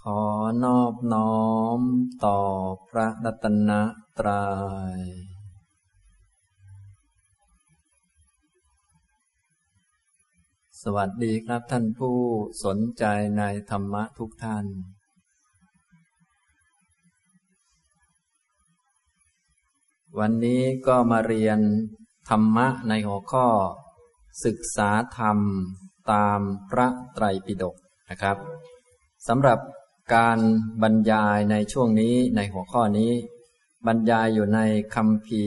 [0.00, 0.22] ขอ
[0.64, 1.42] นอบน้อ
[1.78, 1.80] ม
[2.24, 2.38] ต่อ
[2.88, 3.70] พระรัตน
[4.18, 4.44] ตรยั
[4.96, 5.00] ย
[10.82, 12.18] สวัสดีครับท่านผู้
[12.64, 13.04] สนใจ
[13.38, 14.66] ในธรรมะทุกท่าน
[20.18, 21.58] วันนี้ก็มาเรียน
[22.30, 23.46] ธรรมะในหัวข้อ
[24.44, 25.38] ศึกษาธรรม
[26.12, 26.40] ตาม
[26.70, 27.76] พระไตรปิฎก
[28.10, 28.36] นะครับ
[29.28, 29.58] สำหรับ
[30.14, 30.38] การ
[30.82, 33.12] บรรยายในช่วงนี้ในหัวข้อนี้
[33.86, 34.60] บรรยายอยู่ใน
[34.94, 35.44] คำพี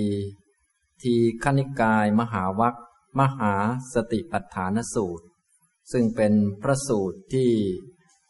[1.02, 2.76] ทีขณิกายมหาวัค
[3.20, 3.54] มหา
[3.94, 5.26] สติปัฏฐานสูตร
[5.92, 7.50] ซึ่งเป็นพระสูตรที่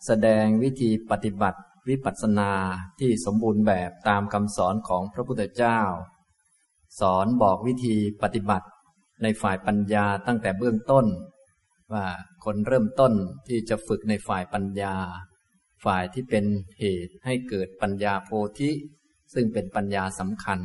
[0.05, 2.51] แสดงวิธีปฏิบัติวิปัสสนา
[2.99, 5.79] ที่สมบูรณ์แบบตามคำสอนของพระพุทธเจ้า
[6.99, 8.67] สอนบอกวิธีปฏิบัติ
[9.23, 11.05] ในฝ่ายปัญญาตั้งแต่เบื้องต้น
[11.93, 12.05] ว่า
[12.43, 13.13] คนเริ่มต้น
[13.47, 14.95] ที่จะฝึกในฝ่ายปัญญา
[15.83, 16.45] ฝ่ายที่เป็น
[16.79, 18.71] เหตุให้เกิดปัญญาโพธิ
[19.33, 20.59] ซึ่งเป็นปัญญาสำคัญ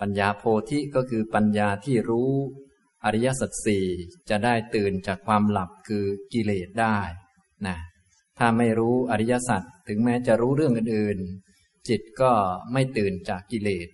[0.00, 2.30] ปัญญาโพธิก็คือปัญญาที่รู้
[3.04, 3.84] อริยสัจสี่
[4.30, 6.98] จะได้ตื่นจากความหลับคือกิเลสได้
[7.66, 7.76] นะ
[8.38, 12.32] ถ้าไม่รู้อริยสัจถึงแม้จะรู้เรื่องอื่นๆจิตก็
[12.72, 13.88] ไม่ตื่นจากกิเลส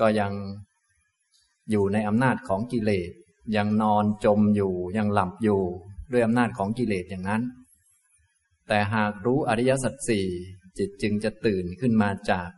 [0.00, 0.32] ก็ยัง
[1.70, 3.10] อยู่ในอำนาจของกิเลส
[3.56, 5.62] ยังนอนจมอยู่ยังหลับอยู่
[6.12, 7.42] ด้วยอำนาจของกิเลสอย่างนั้น
[8.68, 10.26] แต่หากรู้อริยสัจสี่
[10.78, 12.50] จิตจึงจะตื่นขึ้นมาจาก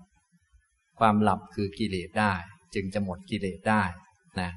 [0.98, 2.34] ความหลับคือกิเลสได้
[2.74, 3.82] จึงจะหมดกิเลสได้
[4.40, 4.50] นะ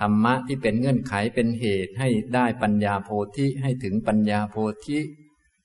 [0.00, 4.56] ธรรมะที่เป็นเงื่อนไขเป็นเหตุให้ได้ปัญญาโพธิให้ถึงปัญญาโพ
[4.86, 4.98] ธิ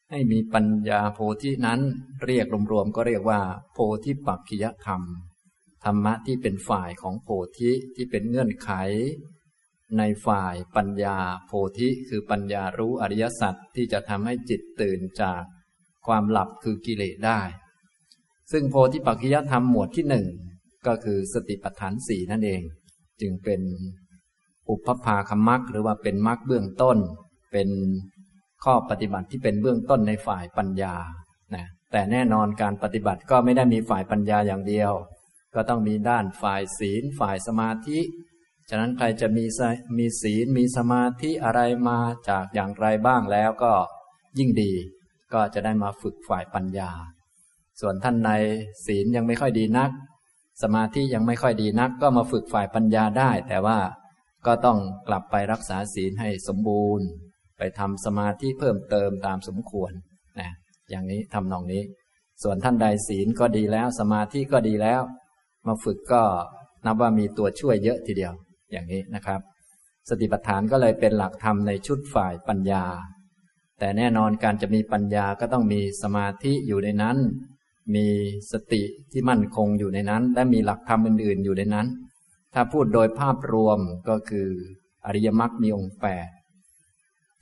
[0.10, 1.80] ให้มีปัญญาโพธินั้น
[2.26, 3.42] เรียกรวมๆก็เรียกว่า
[3.74, 5.02] โพธิปักขิยธรรม
[5.84, 8.72] ธรรมะที่เป็นฝ่ายของโพธิที่เป็นเงื่อนไข
[9.98, 15.42] ในฝ่ายปัญญาโพธิคือปัญญารู้อริยสัจที่จะทำให้จิตตื่นจาก
[16.08, 17.42] ความหลับคือกิเลสได้
[18.52, 20.28] ซึ่งโพธิปัจจยธรรมหมวดที่หนึ่ง
[20.88, 22.62] ก็คือสติปัฏฐานสี่นั่นเอง
[23.22, 23.62] จึงเป็น
[24.70, 26.98] อุปภาคมักหรือว่าเป็นมักเบื้องต้น
[27.52, 27.70] เป็น
[28.64, 30.96] ข้อปฏิบัติที่เป็นเบื้องต้นในฝ่ายปัญญา
[31.56, 34.92] นะแต่แน่นอนการปฏิบัติก็ไม่ได้มีฝ่ายปัญญาอย่างเดียว
[35.56, 38.00] ก็ต้องมีด้านฝ่ายศีล ฝ่ายสมาธิ
[38.74, 39.46] ฉะนั้นใครจะมี
[39.98, 42.00] มีศีลมีสมาธิอะไรมา
[42.30, 43.74] จากอย่างไรบ้างแล้วก็
[44.38, 44.74] ยิ่งดี
[45.34, 46.92] ก็จะได้มาฝึกฝ่ายปัญญา
[47.82, 48.32] ส่วนท่านใน
[48.86, 49.92] ศีลยังไม่ค่อยดีนัก
[50.64, 53.80] สมาธิยังไม่ค่อยดีนัก ก็มาฝึกฝ่ายปัญญาได้ แต่ว่า
[54.46, 54.78] ก็ต้อง
[55.08, 57.08] กลับไปรักษาศีลให้สมบูรณ์
[57.58, 59.92] ไปทำสมาธิเพิ่มเติมตามสมควร
[60.40, 60.52] นะ
[60.90, 61.84] อย่างนี้ทำนองนี้
[62.44, 65.02] ส่วนท่านใดศีลก็ดีแล้ว สมาธิก็ดีแล้ว
[65.68, 66.24] มาฝึกก็
[66.86, 68.34] นับว่ามีตัวช่วยเยอะทีเดียว
[68.72, 69.42] อย่างนี้นะครับ
[70.10, 72.86] สติปัฏฐานก็เลยเป็นหลักธรรมในชุดฝ่ายปัญญา
[73.80, 77.18] แต่แน่นอนการจะมีปัญญาก็ต้องมีสมาธิอยู่ในนั้น
[77.96, 78.08] มี
[78.52, 81.88] สติที่มั่นคงอยู่ในนั้น และมีหลักธรรมอื่น ๆ อยู่ในนั้น
[82.54, 84.50] ถ้าพูดโดยภาพรวมก็คือ
[85.06, 86.30] อริยมรรคมีองค์แปด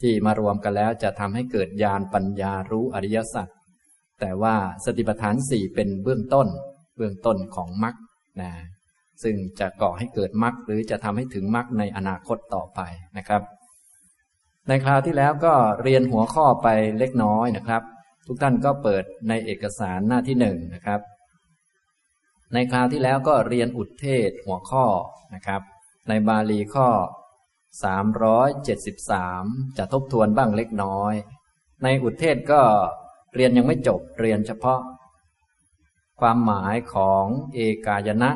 [0.02, 3.48] ที่มารวมกันแล้วจะทำให้เกิดญาณปัญญารู้อริยสัจ
[4.20, 6.48] แต่ว่าสติปัฏฐานสี่เป็นเบื้องต้น
[6.98, 7.96] เบื้องต้นของมรรค
[8.42, 8.52] นะ
[9.24, 12.80] ซึ่งจะก่อให้เกิดมรรคหรือจะทำให้ถึงมรรคในอนาคตต่อไป
[13.18, 13.42] นะครับ
[14.68, 15.54] ในคราวที่แล้วก็
[15.84, 16.68] เรียนหัวข้อไป
[17.00, 17.82] เล็กน้อยนะครับ
[18.28, 21.02] ทุกท่านก็เปิดในเอกสารหน้าที่หนึ่งนะครับ
[22.54, 24.86] ในคราวที่แล้วก็เรียนอุทเทศหัวข้อ
[25.36, 25.62] นะครับ
[26.10, 26.88] ในบาลีข้อ
[28.54, 31.14] 373 จะทบทวนบ้างเล็กน้อย
[31.84, 32.62] ในอุทเทศก็
[33.36, 34.80] เรียนยังไม่จบเรียนเฉพาะ
[36.20, 37.26] ความหมายของ
[37.56, 38.32] เอกายนะ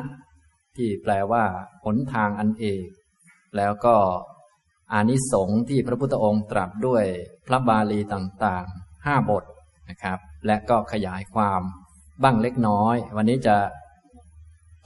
[0.76, 1.44] ที่แปลว่า
[1.84, 2.88] หนทางอันเอก
[3.56, 3.96] แล้วก็
[4.92, 7.04] อานิสงส์ที่พระพุทธองค์ตรัสด้วย
[7.46, 9.44] พระบาลีต่างๆห้าบท
[9.90, 11.62] นะครับ และก็ขยายความ
[12.22, 13.56] บ้างเล็กน้อย วันนี้จะ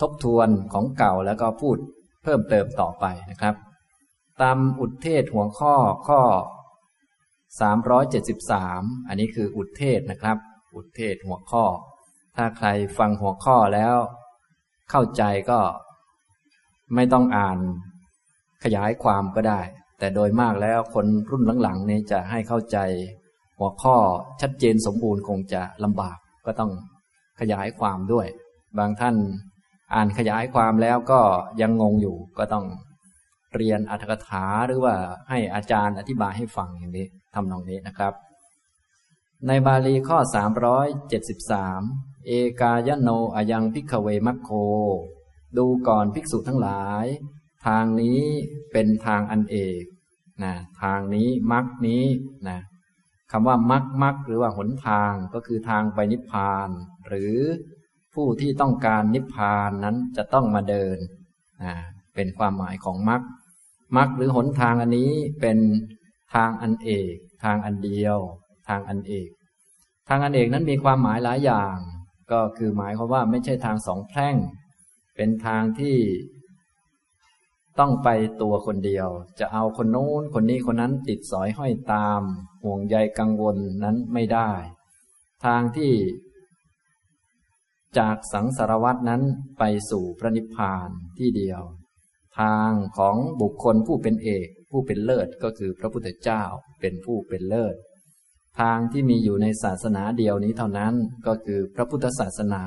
[0.00, 1.76] ทบทวนของเก่าแล้วก็พูด
[2.22, 3.54] เพิ่มเติมต่อไปนะครับ
[4.42, 5.74] ตามอุทเทศหัวข้อ
[6.08, 6.20] ข้อ
[7.50, 10.36] 373 อันนี้คืออุทเทศนะครับ
[10.76, 11.64] อุทเทศหัวข้อ
[12.36, 12.68] ถ้าใคร
[12.98, 13.96] ฟังหัวข้อแล้ว
[14.90, 15.60] เข้าใจก็
[16.94, 17.58] ไม่ต้องอ่าน
[18.64, 19.60] ขยายความก็ได้
[19.98, 22.78] แต่โดยมากแล้วคนรุ่นหลังๆนี่จะให้เข้าใจ
[23.58, 23.96] หัวข้อ
[24.40, 26.70] ชัดเจนสมบูรณ์คงจะลำบากก็ต้อง
[27.40, 28.26] ขยายความด้วย
[28.78, 29.16] บางท่าน
[29.94, 31.20] อ่านขยายความแล้วก็
[31.60, 32.66] ยังงงอยู่ก็ต้อง
[33.56, 34.94] เรียนอัธกถาหรือว่า
[35.28, 38.12] ให้อาจารย์อธิบายให้ฟังอย่างนี้ทำนองนี้นะครับ
[39.46, 40.18] ในบาลีข้อ
[41.02, 42.30] 373 เอ
[42.60, 44.50] กายโนอายังพิกเวมัคโค
[45.56, 47.06] ดูก่อนภิกษุทั้งหลาย
[47.66, 48.20] ทางนี้
[48.72, 49.82] เป็นทางอันเอก
[50.42, 52.04] นะทางนี้มักนี้
[52.48, 52.58] นะ
[53.30, 56.68] คำว่ามักมักหรือว่าหนทางก็คือทางไปนิพพาน
[57.08, 57.34] หรือ
[58.14, 60.98] ผู้ที่ต้องการนิพพานนั้นจะต้องมาเดิน
[61.64, 61.74] นะ
[62.14, 63.22] เป็นความหมายของมัก
[63.96, 65.58] มักหรือหนทางอันนี้เป็น
[66.34, 68.18] ทางอันเอก ทางอันเดียว
[68.68, 69.28] ทางอันเอก
[70.08, 71.76] ทางอันเอกนั้นมีความหมายหลายอย่าง
[72.32, 74.36] ก็คือหมายความว่าไม่ใช่ทางสองแพร่ง
[75.16, 75.96] เป็นทางที่
[77.78, 78.08] ต้องไป
[78.42, 79.08] ตัวคนเดียว
[79.40, 82.20] จะเอาคนโน้นคนนี้คนนั้นติดสอยห้อยตาม
[82.64, 84.50] ห่วงใยกังวลนั้นไม่ได้
[85.44, 85.92] ทางที่
[87.98, 89.22] จากสังสารวัตนั้น
[89.58, 90.88] ไปสู่พระนิพพาน
[91.18, 91.62] ที่เดียว
[92.40, 96.42] ทางของบุคคลผู้เป็นเอก ผู้เป็นเลิศก็คือพระพุทธเจ้า
[96.80, 97.74] เป็นผู้เป็นเลิศ
[98.60, 100.94] ทางที่มีอยู่ในศาสนาเดียวนี้เท่านั้น
[101.26, 102.64] ก็คือพระพุทธศาสนา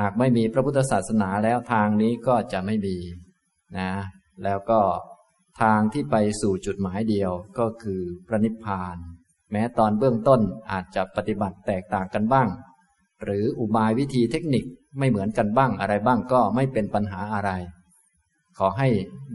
[0.00, 2.96] หากไม่มีพระพุทธศาสนาแล้วทางนี้ก็จะไม่มี
[3.78, 3.92] นะ
[4.44, 4.80] แล้วก็
[5.62, 8.96] ทางที่ไปสู่จุดหมายเดียวก็คือพระนิพพาน
[9.52, 10.40] แม้ตอนเบื้องต้น
[10.70, 12.48] อาจจะปฏิบัติแตกต่างกันบ้าง
[13.24, 14.64] หรืออุบายวิธีเทคนิค
[14.98, 17.50] ไม่เหมือนกันบ้างอะไรบ้างก็ไม่เป็นปัญหาอะไร
[18.58, 18.88] ขอให้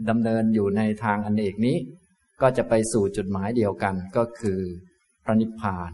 [0.08, 1.76] ดำเนินอยู่ในทางอันเอกนี้
[2.40, 4.60] ก็จะไปสู่จุดหมายเดียวกันก็คือ
[5.26, 5.90] พระนิพพาน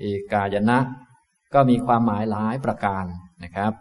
[0.00, 0.78] เอกายนะ
[1.54, 3.04] ก็มีความหมายหลายประการ
[3.44, 3.72] นะครับ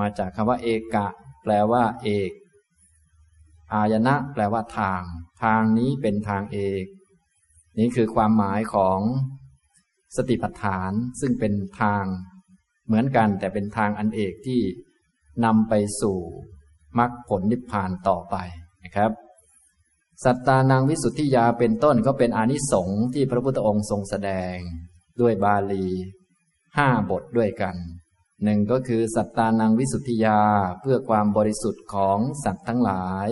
[0.00, 1.08] มาจากคำว่า เอกะ
[1.42, 2.30] แปลว่า เอก
[3.72, 5.02] อายนะ แปลว่าทาง
[5.42, 6.84] ทางนี้เป็นทางเอก
[7.78, 8.98] นี่คือความหมายของ
[10.16, 12.04] สติปัฏฐานซึ่งเป็นทาง
[12.86, 14.60] เหมือนกันแต่เป็นทางอันเอกที่
[15.44, 16.18] นำไปสู่
[16.98, 18.36] มรรคผลนิพพานต่อไป
[18.84, 19.10] นะครับ
[20.24, 24.56] สัตตานังวิสุทธิยาเป็นต้นก็เป็นอานิสงส์ที่พระพุทธองค์ทรงแสดง
[25.20, 25.86] ด้วยบาลี
[26.76, 27.76] ห้าบทด้วยกัน
[28.44, 30.40] หนึ่งก็คือสัตตานังวิสุทธิยา
[30.80, 33.28] เพื่อความบริสุทธิ์ของสัตว์ทั้งหลาย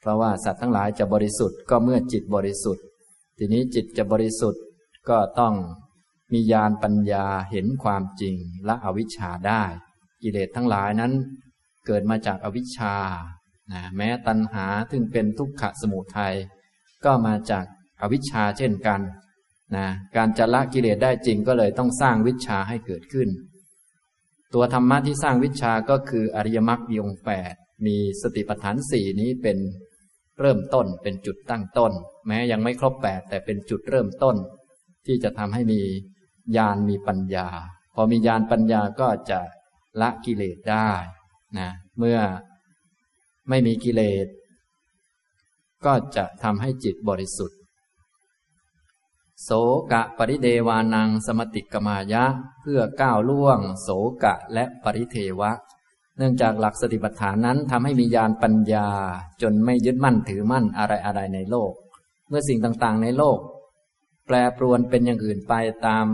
[0.00, 2.84] เพราะว่าสัตว์ทั้งหลายจะบริสุทธิ์ก็เมื่อจิตบริสุทธิ์
[3.38, 4.62] ทีนี้จิตจะบริสุทธิ์
[5.08, 5.54] ก็ต้อง
[6.32, 8.34] มีญาณปัญญาเห็นความจริง
[8.66, 9.62] และอวิชชาได้
[10.22, 11.12] กิเลสทั้งหลายนั้น
[11.86, 12.94] เกิดมาจากอวิชชา
[13.72, 16.34] นะแม้ตัณหาซึ่งเป็นทุกขสมุทัย
[17.04, 17.64] ก็มาจาก
[18.00, 19.00] อวิชชาเช่นกัน
[19.76, 19.86] นะ
[20.16, 23.28] การจะละกิเลสได้จริงก็เลยต้องสร้างวิชาให้เกิดขึ้น
[24.54, 27.54] ตัวธรรมะที่สร้างวิชาก็คืออริยมรรคยงแปด
[27.86, 29.58] มีสติปัฏฐานสี่นี้เป็น
[30.40, 31.92] เริ่มต้นเป็นจุดตั้งต้น
[32.26, 34.36] แม้ยังไม่ครบแปดแต่เป็นจุดเริ่มต้น
[35.06, 35.80] ที่จะทำให้มี
[36.56, 37.48] ญาณมีปัญญา
[37.94, 39.40] พอมีญาณปัญญาก็จะ
[40.00, 40.90] ละกิเลสได้
[41.58, 42.18] นะเมื่อ
[43.48, 44.26] ไม่มีกิเลส
[45.84, 47.58] ก็จะทำให้จิตบริสุทธิ์
[49.44, 49.50] โส
[49.92, 52.24] กะปริเดวานังสมติกมายะ
[52.60, 53.88] เพื่อก้าวล่วง โส
[54.24, 55.52] กะและปริเทวะ
[56.16, 58.88] เนื่องจากหลักสติปัฏฐานนั้นทำให้มีญาณปัญญา
[59.42, 61.72] จนไม่ยึดมั่นถือมั่นอะไรอะไรในโลก
[62.28, 63.38] เมื่อสิ่งต่างๆในโลก
[64.26, 65.54] แปรปรวนเป็นอย่างอื่นไป
[65.86, 66.06] ตาม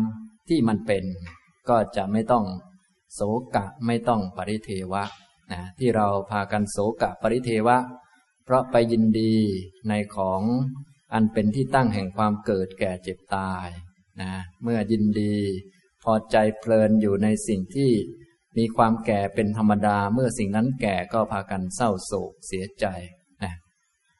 [0.48, 1.04] ที่มันเป็น
[1.68, 2.44] ก็จะไม่ต้อง
[3.14, 3.20] โศ
[3.54, 5.04] กะไม่ต้องปริเทวะ
[5.52, 7.78] นะที่เราพากันโศกะปริเทวะ
[8.44, 9.34] เพราะไปยินดี
[9.88, 10.42] ในของ
[11.14, 13.68] อันเป็นที่ตั้งแห่งความเกิดแก่เจ็บตาย
[14.22, 14.32] นะ
[14.62, 15.36] เมื่อยินดี
[16.04, 17.90] พอใจเพลินอยู่ในสิ่งที่
[18.58, 22.86] มีความแก่เป็นธรรมดา เมื่อสิ่งนั้นแก่ก็พากันเศร้าโศกเสียใจ
[23.42, 23.52] นะ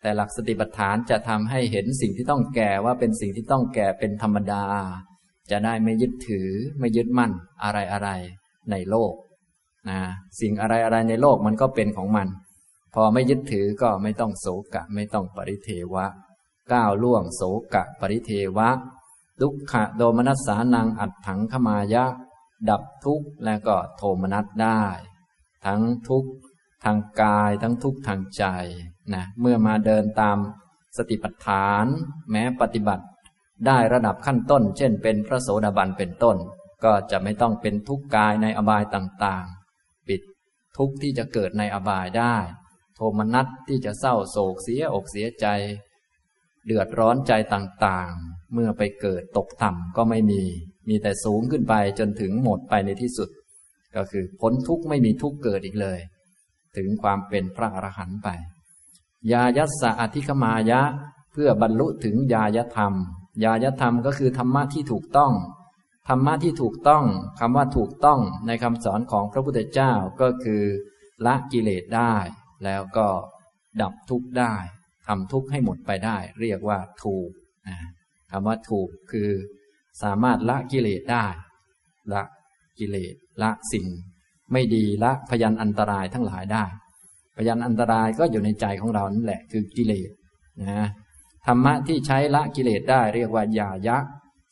[0.01, 4.65] แต่หลักสติปัฏฐานจะทำให้เห็นสิ่งที่ต้องแก่ว่าเป็นสิ่งที่ต้องแก่เป็นธรรมดา
[5.51, 7.33] จะได้ไม่ยึดถือไม่ยึดมั่น
[7.65, 8.09] อะไรอะไร
[8.71, 9.13] ในโลก
[9.89, 10.01] นะ
[10.41, 12.29] สิ่งอะไรอะไรในโลกมันก็เป็นของมัน
[12.95, 16.07] พอไม่ยึดถือก็ไม่ต้องโศกะ ไม่ต้องปริเทวะ
[16.73, 17.43] ก้าวล่วงโศ
[17.75, 18.69] กะ ปริเทวะ
[19.41, 22.05] ดุกขะโดมนัสสานังอัดถังขมายะ
[22.69, 24.83] ดับทุกข์และก็โทมนัสได้
[25.67, 26.31] ทั้งทุกข์
[26.85, 28.45] ทางกายทั้งทุกข์ทางใจ
[29.15, 30.39] นะเมื่อมาเดินตาม
[30.97, 31.87] สติปัฏฐาน
[32.31, 33.05] แม้ปฏิบัติ
[33.67, 36.37] ได้ระดับขั้นต้น เช่น เป็นพระโสดาบันเป็นต้น
[36.85, 39.47] ก็จะไม่ต้องเป็นทุกข์กายในอบายต่าง
[40.77, 42.37] ทุกข์ที่จะเกิดในอบายได้
[42.95, 45.47] โทมนัสที่จะเศร้าโศกเสียอกเสียใจ
[46.67, 50.43] เดือดร้อนใจต่างๆ เมื่อไปเกิดตกต่ำก็ไม่มี
[50.89, 53.29] มีแต่สูงขึ้นไปจนถึงหมดไปในที่สุด
[53.97, 55.99] ก็คือพ้นทุกข์ไม่มีทุกข์เกิดอีกเลย
[56.77, 58.29] ถึงความเป็นพระอรหันต์ไป
[59.33, 60.81] ยายัสสะอธิคมายะ
[61.33, 62.93] เพื่อบรรลุถึงยายธรรม
[63.45, 65.33] ยายธรรมก็คือธรรมะที่ถูกต้อง
[66.09, 67.05] ธรรมะที่ถูกต้อง
[67.41, 70.63] คำว่าถูกต้องในคำสอนของพระพุทธเจ้าก็คือ
[71.27, 72.15] ละกิเลสได้
[72.65, 73.09] แล้วก็
[73.83, 74.55] ดับทุกข์ได้
[75.07, 77.31] ทำทุกข์ให้หมดไปได้ เรียกว่าถูก
[78.31, 79.31] คำว่าถูกคือ
[80.03, 81.27] สามารถละกิเลสได้
[82.13, 82.23] ละ
[82.79, 83.87] กิเลสละสิ่ง
[84.53, 86.65] ไม่ดีละพยันอันตรายทั้งหลายได้
[87.37, 90.11] พยันอันตรายก็อยู่ในใจของเรานั่นแหละคือกิเลส
[90.63, 90.89] นะ
[91.47, 93.99] ธรรมะที่ใช้ละกิเลสได้ เรียกว่ายายะ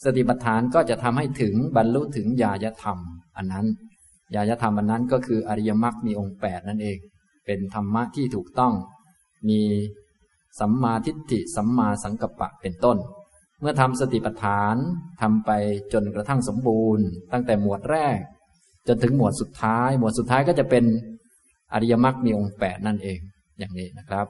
[0.05, 2.99] สติปัฏฐานก็จะทำให้ถึงบรรลุถึงญาญธรรม
[3.37, 3.67] อันนั้น
[4.35, 6.99] ญาญธรรมอันนั้นก็คืออริยมรรคมีองค์แปดนั่นเอง
[7.47, 8.73] เป็นธรรมะที่ถูกต้อง
[9.49, 9.61] มี
[10.61, 12.99] สัมมาทิฏฐิสัมมาสังกัปปะเป็นต้น
[13.61, 14.77] เมื่อทำสติปัฏฐาน
[15.23, 15.51] ทำไป
[15.93, 18.19] จนกระทั่งสมบูรณ์ ตั้งแต่หมวดแรก
[18.89, 20.85] จนถึงหมวดสุดท้าย หมวดสุดท้ายก็จะเป็น
[21.73, 23.19] อริยมรรคมีองค์แปดนั่นเอง
[23.59, 24.27] อย่างนี้นะครับ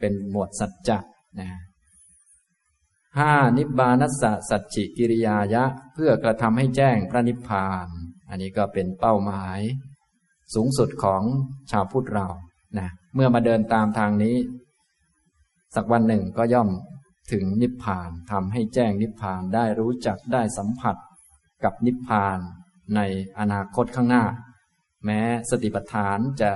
[0.00, 0.98] เป็นหมวดสัจจะ
[1.40, 1.48] นะ
[3.18, 5.64] ห้านิบานัสสะสัจจิกิริยายะ
[5.94, 7.88] เพื่อกระทำให้แจ้งพระนิพพาน
[8.28, 9.60] อันนี้ก็เป็นเป้าหมาย
[10.54, 11.22] สูงสุดของ
[11.70, 12.28] ชาวพุทธเรา
[12.78, 14.36] นะเมื่อมาเดินตามทางนี้
[15.74, 16.68] สักวันหนึ่งก็ย่อม
[17.32, 20.96] ถึงนิพพานทำให้แจ้งนิพพานได้รู้จักได้สัมผัส
[21.64, 22.38] กับนิพพาน
[22.96, 23.00] ใน
[23.38, 24.24] อนาคตข้างหน้า
[25.04, 26.52] แม้สติปัฏฐานจะ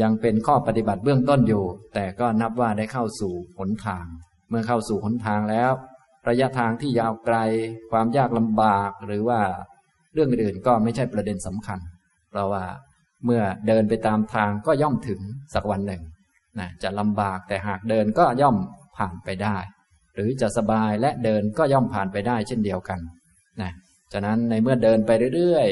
[0.00, 1.64] ยังเป็นข้อปฏิบัติเบื้องต้นอยู่
[1.94, 4.06] แต่ก็นับว่าได้เข้าสู่หนทาง
[4.48, 5.72] เมื่อเข้าสู่หนทางแล้ว
[6.28, 7.36] ระยะทางที่ยาวไกล
[7.90, 9.40] ความยากลำบากหรือว่า
[10.14, 11.78] เรื่องอื่นก็ไม่ใช่ประเด็นสำคัญ
[12.30, 12.64] เพราะว่า
[13.24, 15.20] เมื่อเดินไปตามทางก็ย่อมถึง
[15.54, 16.02] สักวันหนึ่ง
[16.58, 18.56] นะจะลำบากแต่หากเดินก็ย่อม
[18.96, 19.56] ผ่านไปได้
[20.14, 23.00] หรือจะสบายและเดินก็ย่อมผ่านไปได้เช่นเดียวกัน
[23.62, 23.72] นะ
[24.12, 25.68] ฉะนั้นในเมื่อเดินไปเรื่อย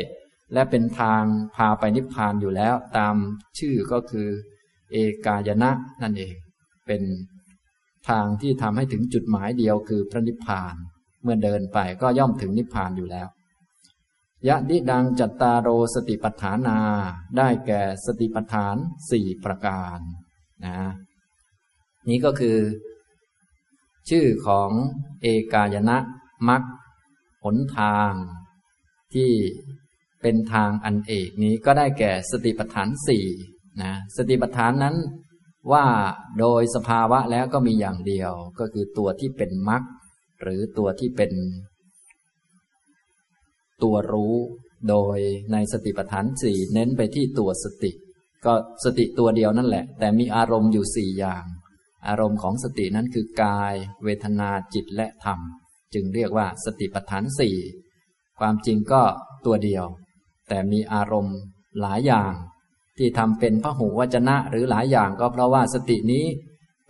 [0.52, 1.22] และเป็นทาง
[1.56, 3.14] พาไปนิพพานอยู่แล้ว ตาม
[3.58, 4.28] ชื่อก็คือ
[4.92, 5.70] เอกายนะ
[6.02, 6.34] นั่นเอง
[6.86, 7.02] เป็น
[8.08, 10.74] ทางที่ทำให้ถึงจุดหมายเดียวคือพระนิพพาน
[11.22, 13.28] เมื่อเดินไปก็ย่อมถึงนิพพานอยู่แล้ว
[14.48, 16.78] ยะดิดังจัตตารโรสติปัฏฐานา
[17.36, 18.76] ได้แก่สติปัฏฐาน
[19.10, 19.98] สี่ประการ
[20.66, 20.78] นะ
[22.08, 22.58] นี้ก็คือ
[24.10, 24.70] ชื่อของ
[25.22, 25.98] เอกายนะ
[26.48, 26.62] มัก
[27.44, 28.12] หนทาง
[29.14, 29.32] ที่
[30.22, 33.26] เป็นทางอันเอกนี้ก็ได้แก่สติปัฏฐานสี่
[33.82, 34.96] นะสติปัฏฐานนั้น
[35.72, 35.84] ว่า
[36.40, 39.82] โดยสภาวะแล้วก็มีอย่างเดียว ก็คือตัวที่เป็นมรรค
[40.42, 41.32] หรือตัวที่เป็น
[43.82, 44.34] ตัวรู้
[44.88, 45.18] โดย
[45.52, 47.92] ในสติปัฏฐานสี่เน้นไปที่ตัวสติ
[48.44, 48.52] ก็
[48.84, 51.44] สติตัวเดียวนั่นแหละ แต่มีอารมณ์อยู่สี่อย่าง
[52.08, 55.38] อารมณ์ของสตินั้นคือกาย เวทนาจิตและธรรม
[55.94, 57.56] จึงเรียกว่าสติปัฏฐานสี่
[58.38, 59.02] ความจริงก็
[59.46, 59.84] ตัวเดียว
[60.48, 61.38] แต่มีอารมณ์
[61.80, 62.32] หลายอย่าง
[62.98, 66.24] ที่ทำเป็นพระหูวจนะหรือหลายอย่างก็เพราะว่าสตินี้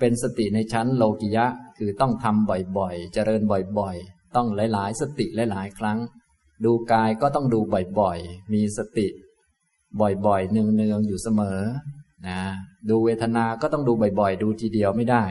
[0.01, 1.47] เป็นสติในชั้นโลกิยะ
[1.79, 3.43] คือต้องทำบ่อยๆ เจริญ
[3.79, 5.99] บ่อยๆ ต้องหลายๆ สติหลายๆ ครั้ง
[6.65, 7.61] ดูกายก็ต้องดู
[8.01, 9.07] บ่อยๆ มีสติ
[10.01, 11.61] บ่อยๆเนืองๆอยู่เสมอ
[12.29, 12.41] นะ
[12.89, 15.25] ดูเวทนาก็ต้องดูบ่อยๆ ดูทีเดียวไม่ได้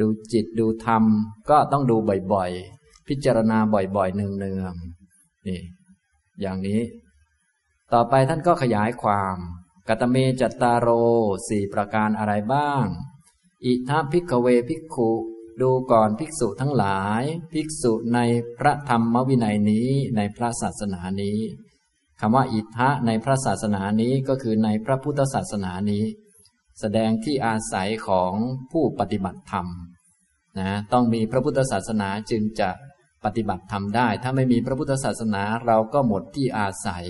[0.00, 1.04] ดูจิตดูธรรม
[1.50, 1.96] ก็ต้องดู
[2.32, 3.58] บ่อยๆ พิจารณา
[3.96, 5.60] บ่อยๆเนืองๆนี่
[6.40, 6.80] อย่างนี้
[7.92, 9.36] ต่อไปท่านก็ขยายความ
[9.92, 10.88] กัตเมจัตตาโร
[11.48, 12.84] สี่ประการอะไรบ้าง
[13.64, 15.10] อิทัพิกเวภิกขุ
[15.60, 18.18] ดูก่อนภิกษุทั้งหลาย ภิกษุใน
[18.58, 21.38] พระธรรมวินัยนี้ในพระศาสนานี้
[22.20, 26.04] คำว่าอิทะในพระศาสนานี้ก็คือในพระพุทธศาสนานี้
[26.80, 28.32] แสดงที่อาศัยของ
[28.72, 29.66] ผู้ปฏิบัติธรรม
[30.58, 32.70] นะต้องมีพระพุทธศาสนาจึงจะ
[33.24, 37.06] ปฏิบัติธรรมได้ ถ้าไม่มีพระพุทธศาสนาเราก็หมดที่อาศัย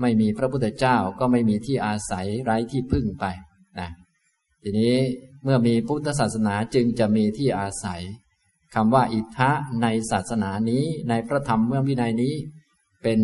[0.00, 3.24] ไม่มีพระพุทธเจ้าก็ไม่มีที่อาศัยไร้ที่พึ่งไป
[3.78, 3.90] นะ
[4.62, 4.96] ทีนี้
[5.44, 8.02] เมื่อมีพุทธศาสนาจึงจะมีที่อาศัย
[8.74, 9.50] คำว่าอิทธะ
[9.82, 12.34] ในศาสนานี้ในพระธรรมเมื่อวินัยนี้
[13.02, 13.20] เป็น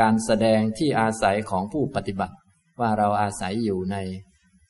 [0.00, 2.34] การแสดงที่อาศัยของผู้ปฏิบัติ
[2.80, 3.96] ว่าเราอาศัยอยู่ใน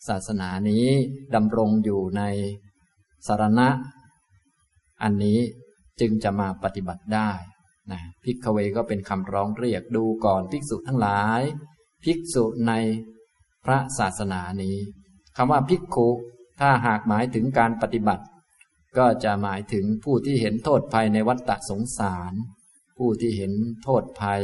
[0.08, 0.86] ศาสนานี้
[1.34, 2.22] ดำรงอยู่ใน
[3.26, 3.68] สารณะ
[5.02, 5.38] อันนี้
[6.00, 7.30] จึงจะมาปฏิบัติได้
[7.92, 11.42] นะภิกเวก็เป็นคำร้องเรียกดูก่อนภิกษุทั้งหลาย
[12.04, 12.72] ภิกษุใน
[13.64, 14.76] พระศาสนานี้
[15.36, 16.08] คำว่าภิกขุ
[16.60, 18.24] ถ้าหากหมายถึงการปฏิบัติ
[18.98, 22.32] ก็จะหมายถึงผู้ที่เห็นโทษภัยในวัฏฏะสงสาร
[22.98, 23.52] ผู้ที่เห็น
[23.84, 24.42] โทษภัย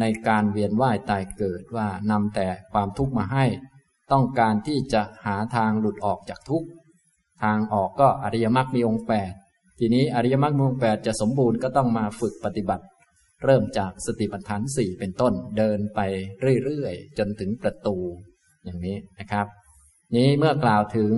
[0.00, 3.46] ในการเวียนว่ายตายเกิดว่านำแต่ความทุกข์มาให้
[4.12, 6.68] ต้องการที่จะหาทางหลุดออกจากทุกข์
[7.42, 9.32] ทางออกก็อริยมรรคมีองค์แปด
[9.78, 12.84] ทีนี้อริยมรรคมีองแปดจะสมบูรณ์ก็ต้องมาฝึกปฏิบัติ
[13.44, 16.00] เริ่มจากสติปัฏฐานสี่เป็นต้นเดินไป
[16.64, 17.96] เรื่อยๆ จนถึงประตู
[18.64, 19.46] อย่างนี้นะครับ
[20.16, 21.12] นี้เมื่อกล่าวถึง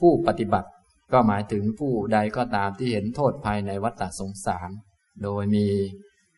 [0.00, 0.70] ผู้ปฏิบัติ
[1.12, 4.70] ก็หมายถึงผู้ใดก็ตามที่เห็นโทษภัยในวัฏฏสงสาร
[5.24, 5.66] โดยมี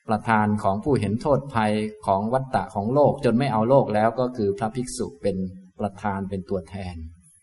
[0.09, 1.73] ประธานของผู้เห็นโทษภัย
[2.07, 5.37] ของวัฏฏะของโลกจนไม่เอาโลกแล้วก็คือพระภิกษุเป็น
[5.79, 6.95] ประธานเป็นตัวแทน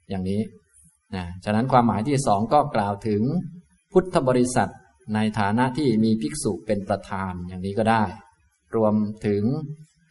[0.09, 0.41] อย่างนี้
[1.15, 3.21] นะฉะนั้นความหมายที่สองก็กล่าวถึง
[3.91, 4.71] พุทธบริษัท
[5.15, 8.03] ในฐานะที่มีภิกษุเป็นประธานอย่างนี้ก็ได้
[8.75, 8.93] รวม
[9.25, 9.43] ถึง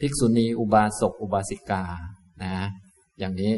[0.00, 1.84] ภิกษุณีอุบาสกอุบาสิกา
[2.42, 2.56] นะ
[3.18, 3.52] อย่างนี้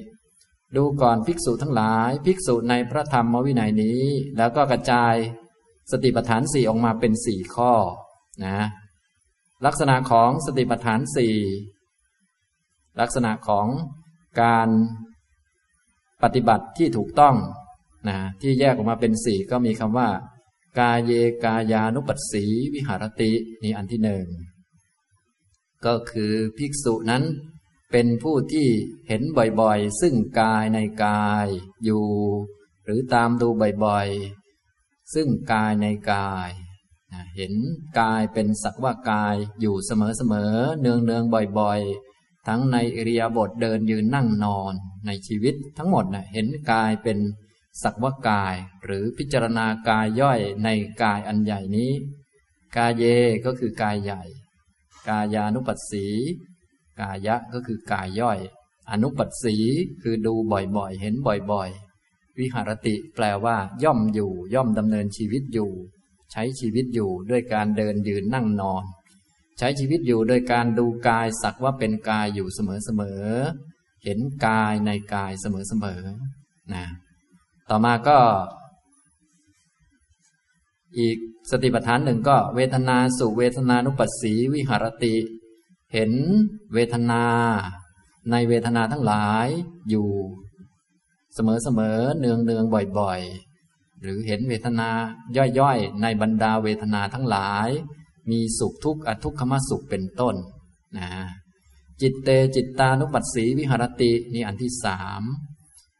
[0.76, 4.02] ดูก่อนภิกษุทั้งหลาย ภิกษุในพระธรรมวินัยนี้
[4.36, 5.14] แล้วก็กระจาย
[5.90, 7.72] สติปัฏฐานสี่ออกมาเป็นสี่ข้อ
[8.44, 8.58] นะ
[9.66, 11.36] ลักษณะของสติปัฏฐานสี่
[13.00, 13.66] ลักษณะของ
[14.42, 14.68] การ
[16.22, 17.36] ปฏิบัติที่ถูกต้อง
[18.08, 20.08] นะที่แยกออกมาเป็นสี่ก็มีคำว่า
[20.78, 21.12] กายเย
[21.44, 22.44] กายานุปัสสี
[22.74, 23.32] วิหารติ
[23.62, 24.26] นี่อันที่หนึ่ง
[25.86, 27.24] ก็คือภิกษุนั้น
[27.92, 28.68] เป็นผู้ที่
[29.08, 29.22] เห็น
[29.60, 31.46] บ่อยๆ ซึ่งกายในกาย
[31.84, 32.06] อยู่
[32.84, 33.48] หรือตามดู
[33.84, 36.50] บ่อยๆ ซึ่งกายในกาย
[37.36, 37.54] เห็น
[37.98, 42.07] กายเป็นสักว่ากายอยู่เสมอๆเนืองๆบ่อยๆ
[42.48, 44.72] ทั้งในอริยบทเดินยืนนั่งนอน
[45.06, 47.18] ในชีวิตทั้งหมดนะเห็นกายเป็น
[47.82, 50.68] สักว่ากาย หรือพิจารณากายย่อยใน
[51.02, 51.92] กายอันใหญ่นี้
[52.76, 53.04] กายเย
[53.44, 54.22] ก็คือกายใหญ่
[55.08, 56.06] กายานุปัสสี
[57.00, 58.38] กายะก็คือกายย่อย
[58.90, 59.56] อนุปัสสี
[60.02, 60.34] คือดู
[60.76, 65.70] บ่อยๆ เห็นบ่อยๆ วิหารติแปลว่า ย่อมอยู่ ย่อมดำเนินชีวิตอยู่
[66.32, 68.84] ใช้ชีวิตอยู่ด้วยการเดินยืนนั่งนอน
[69.58, 76.86] ใช้ชีวิตอยู่โดยการดูกายสักว่าเป็นกายอยู่เสมอๆ เห็นกายในกายเสมอๆ นะ
[77.70, 78.18] ต่อมาก็
[80.98, 81.16] อีก
[81.50, 85.14] สติปัฏฐานหนึ่งก็เวทนาสุเวทนานุปัสสีวิหารติ
[85.92, 86.12] เห็น
[86.74, 87.24] เวทนา
[88.30, 89.48] ในเวทนาทั้งหลาย
[89.90, 90.08] อยู่
[91.34, 92.64] เสมอๆ เนืองเนือง
[92.98, 94.88] บ่อยๆ หรือเห็นเวทนา
[95.58, 97.68] ย่อยๆ ในบรรดาเวทนาทั้งหลาย
[98.30, 100.36] มีสุขทุกข์อทุกขมสุขเป็นต้น
[100.96, 101.08] นะ
[102.00, 105.22] จิตเตจิตตานุปัสสีวิหารตินี่อันที่สาม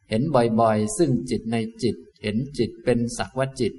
[0.09, 3.73] เห็นบ่อยๆ ซึ่งจิตในจิต เห็นจิตเป็นสักว่าจิต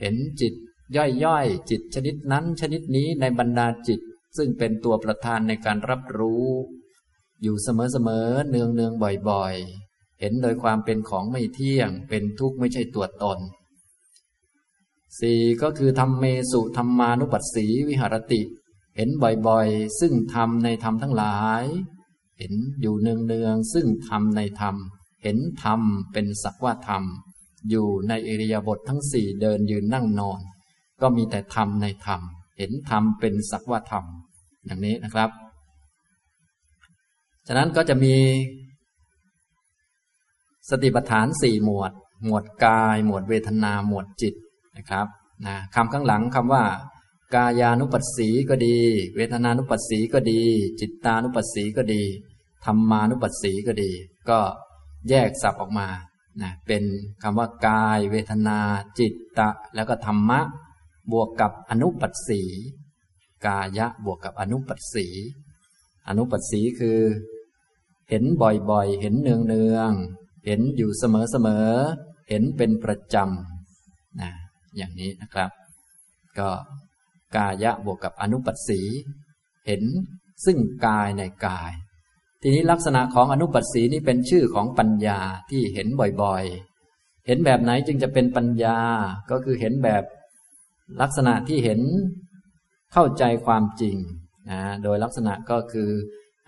[0.00, 0.54] เห็นจิต
[0.96, 4.00] ย่อยๆ จิตชนิดนั้นชนิดนี้ในบรรดาจิต
[4.36, 6.46] ซึ่งเป็นตัวประธานในการรับรู้
[7.42, 7.68] อยู่เส
[8.08, 8.92] มอๆเนืองเนือง
[9.30, 13.38] บ่อยๆ เห็นโดยความเป็นของไม่เที่ยง เป็นทุกข์ไม่ใช่ตัวตน
[15.20, 18.40] สี่ก็คือทำเมสุธรรมานุปัสสีวิหารติ
[18.96, 19.08] เห็น
[19.46, 21.64] บ่อยๆ ซึ่งธรรมในธรรมทั้งหลาย
[22.38, 24.76] เห็นอยู่เนืองๆซึ่งธรรมในธรรม
[25.22, 25.80] เห็นธรรม
[26.12, 27.02] เป็นสักว่าธรรม
[27.70, 30.40] อยู่ในอิริยาบถททั้งสี่เดินยืนนั่งนอน
[31.00, 32.20] ก็มีแต่ธรรมในธรรม
[32.58, 34.04] เห็นธรรมเป็นสักว่าธรรม
[34.64, 35.30] อย่างนี้นะครับ
[37.46, 38.14] ฉะนั้นก็จะมี
[40.70, 41.92] สติปัฏฐานสี่หมวด
[42.24, 44.34] หมวดกาย หมวดเวทนา หมวดจิต
[44.78, 45.06] นะครับ
[45.46, 46.64] นะคำข้างหลังคำว่า
[47.34, 48.76] กายานุปัสสีก็ดี
[49.16, 50.42] เวทนานุปัสสีก็ดี
[50.80, 52.02] จิตตานุปัสสีก็ดี
[52.64, 53.90] ธรรมานุปัสสีก็ดี
[54.30, 54.40] ก็
[55.08, 55.88] แยกสับออกมา
[56.40, 56.84] นะเป็น
[57.22, 58.58] คำว่ากาย เวทนา
[58.98, 60.40] จิตตะ แล้วก็ธรรมะ
[61.12, 62.42] บวกกับอนุปัสสี
[63.46, 65.06] กายะบวกกับอนุปัสสี
[66.08, 67.00] อนุปัสสีคือ
[68.10, 74.30] เห็นบ่อยๆ เห็นเนืองๆเห็นอยู่เสมอๆเห็นเป็นประจำนะ
[74.76, 75.50] อย่างนี้นะครับ
[76.38, 76.48] ก็
[77.36, 78.80] กายะบวกกับอนุปัสสี
[79.66, 79.82] เห็น
[80.44, 81.72] ซึ่งกายในกาย
[82.42, 85.18] ทีนี้ลักษณะของอนุปัสสีนี้เป็นชื่อของปัญญา
[85.50, 85.88] ที่เห็น
[86.22, 88.78] บ่อยๆ เห็นแบบไหนจึงจะเป็นปัญญา
[89.30, 90.04] ก็คือเห็นแบบ
[91.00, 91.80] ลักษณะที่เห็น
[92.92, 93.96] เข้าใจความจริง
[94.50, 95.90] นะโดยลักษณะก็คือ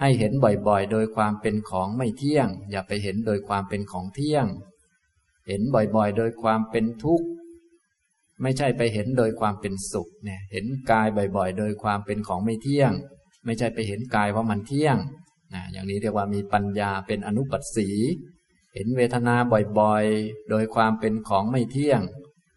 [0.01, 0.33] ให้เห็น
[0.69, 4.47] บ่อยๆ โดยความเป็นของไม่เที่ยง อย่าไปเห็นโดยความเป็นของเที่ยง
[5.47, 7.27] เห็นบ่อยๆ โดยความเป็นทุกข์
[8.43, 12.93] ไม่ใช่ไปเห็นโดยความเป็นสุขเนี่ยเห็นกายบ่อย ๆ โดยความเป็นของไม่เที่ยง
[13.45, 14.97] ไม่ใช่ไปเห็นกายว่ามันเที่ยง
[15.55, 17.89] นะอย่างนี้เรียกว่ามีปัญญาเป็นอนุปัสสี
[18.75, 19.35] เห็นเวทนา
[19.79, 22.01] บ่อยๆ โดยความเป็นของไม่เที่ยง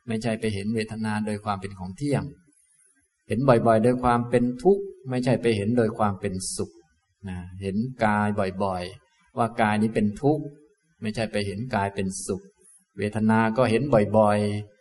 [0.07, 2.23] ไม่ใช่ไปเห็นเวทนาโดยความเป็นของเที่ยง
[3.27, 6.71] เห็นบ่อยๆ โดยความเป็นทุกข์ไม่ใช่ไปเห็นโดยความเป็นสุข
[7.29, 8.27] นะเห็นกาย
[8.63, 10.43] บ่อยๆ ว่ากายนี้เป็นทุกข์
[11.01, 12.41] ไม่ใช่ไปเห็นกายเป็นสุข
[12.97, 13.83] เวทนาก็เห็น
[14.17, 14.72] บ่อยๆ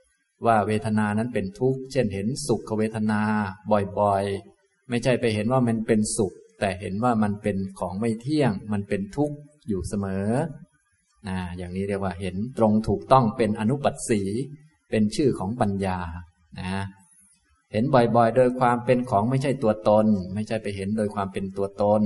[0.46, 3.20] ว่าเวทนานั้นเป็นทุกข์ เช่นเห็นสุขเวทนา
[3.98, 9.36] บ่อยๆ ไม่ใช่ไปเห็นว่ามันเป็นสุข แต่เห็นว่ามันเป็นของไม่เที่ยง มันเป็นทุกข์
[9.68, 10.28] อยู่เสมอ
[11.28, 14.22] นะอย่างนี้เรียกว่าเห็นตรงถูกต้องเป็นอนุปัสสี
[14.90, 15.98] เป็นชื่อของปัญญา
[16.60, 16.84] นะ
[17.72, 22.02] เห็นบ่อยๆ โดยความเป็นของไม่ใช่ตัวตน ไม่ใช่ไปเห็นโดยความเป็นตัวตน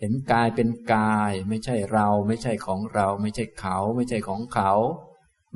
[0.00, 4.72] เห็นกายเป็นกาย ไม่ใช่เรา ไม่ใช่ของเรา ไม่ใช่เขา ไม่ใช่ของเขา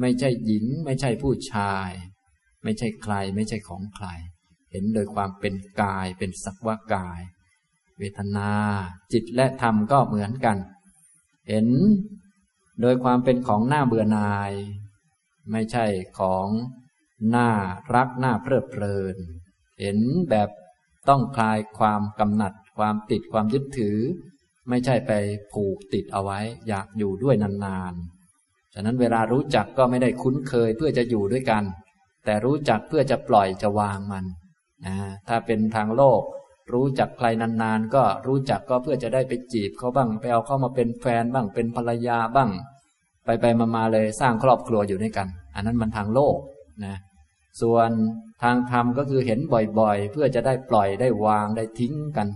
[0.00, 1.90] ไม่ใช่หญิง ไม่ใช่ผู้ชาย
[2.64, 4.06] ไม่ใช่ใครไม่ใช่ของใคร
[4.70, 7.20] เห็นโดยความเป็นกายเป็นสักว่ากาย
[7.98, 8.50] เวทนา
[9.12, 10.56] จิตและธรรมก็เหมือนกัน
[11.48, 11.66] เห็น
[12.80, 14.52] โดยความเป็นของหน้าเบื่อนาย
[15.52, 15.86] ไม่ใช่
[16.18, 16.48] ของ
[17.30, 17.48] หน้า
[17.94, 19.16] รักหน้าเพลิดเพลิน
[19.80, 19.98] เห็น
[20.30, 20.48] แบบ
[21.08, 23.98] ต้องคลายความกำหนัด ความติดความยึดถือ
[24.68, 25.12] ไม่ใช่ไป
[25.52, 31.64] ผูกติดเอาไว้ อยากอยู่ด้วยนานๆ ฉะนั้นเวลารู้จักก็ไม่ได้คุ้นเคยเพื่อจะอยู่ด้วยกัน
[32.24, 34.24] แต่รู้จักเพื่อจะปล่อยจะวางมัน
[34.86, 34.94] นะ
[35.28, 36.22] ถ้าเป็นทางโลก
[36.72, 37.26] รู้จักใคร
[37.62, 42.50] นานๆ ก็รู้จักก็เพื่อจะได้ไปจีบเขาบ้าง ไปเอาเข้ามาเป็นแฟนบ้างเป็นภรรยาบ้าง
[43.24, 43.44] ไปไป
[43.76, 46.36] มาๆเลยสร้างครอบครัวอยู่ด้วยกัน อันนั้นมันทางโลก
[46.84, 46.96] นะ
[47.62, 47.90] ส่วน
[48.42, 49.38] ทางธรรมก็คือเห็น
[49.80, 52.28] บ่อยๆ เพื่อจะได้ปล่อยได้วางได้ทิ้งกัน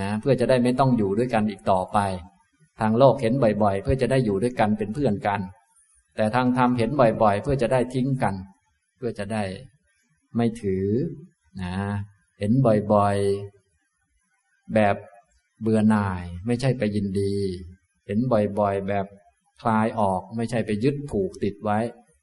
[0.00, 1.98] นะเพื่อจะได้ไม่ต้องอยู่ด้วยกันอีกต่อไป
[2.80, 5.40] ทางโลกเห็นบ่อยๆ เพื่อจะได้อยู่ด้วยกันเป็นเพื่อนกัน
[6.16, 8.34] แต่ทางธรรมเห็นบ่อยๆ เพื่อจะได้ทิ้งกัน
[9.00, 9.44] เพื่อจะได้
[10.36, 10.86] ไม่ถือ
[11.62, 11.74] นะ
[12.38, 12.52] เห็น
[12.92, 14.96] บ่อยๆ แบบ
[15.62, 17.34] เบื่อหน่ายไม่ใช่ไปยินดี
[18.06, 19.06] เห็นบ่อยๆ แบบ
[19.60, 21.78] คลายออกไม่ใช่ไปยึดผูกติดไว้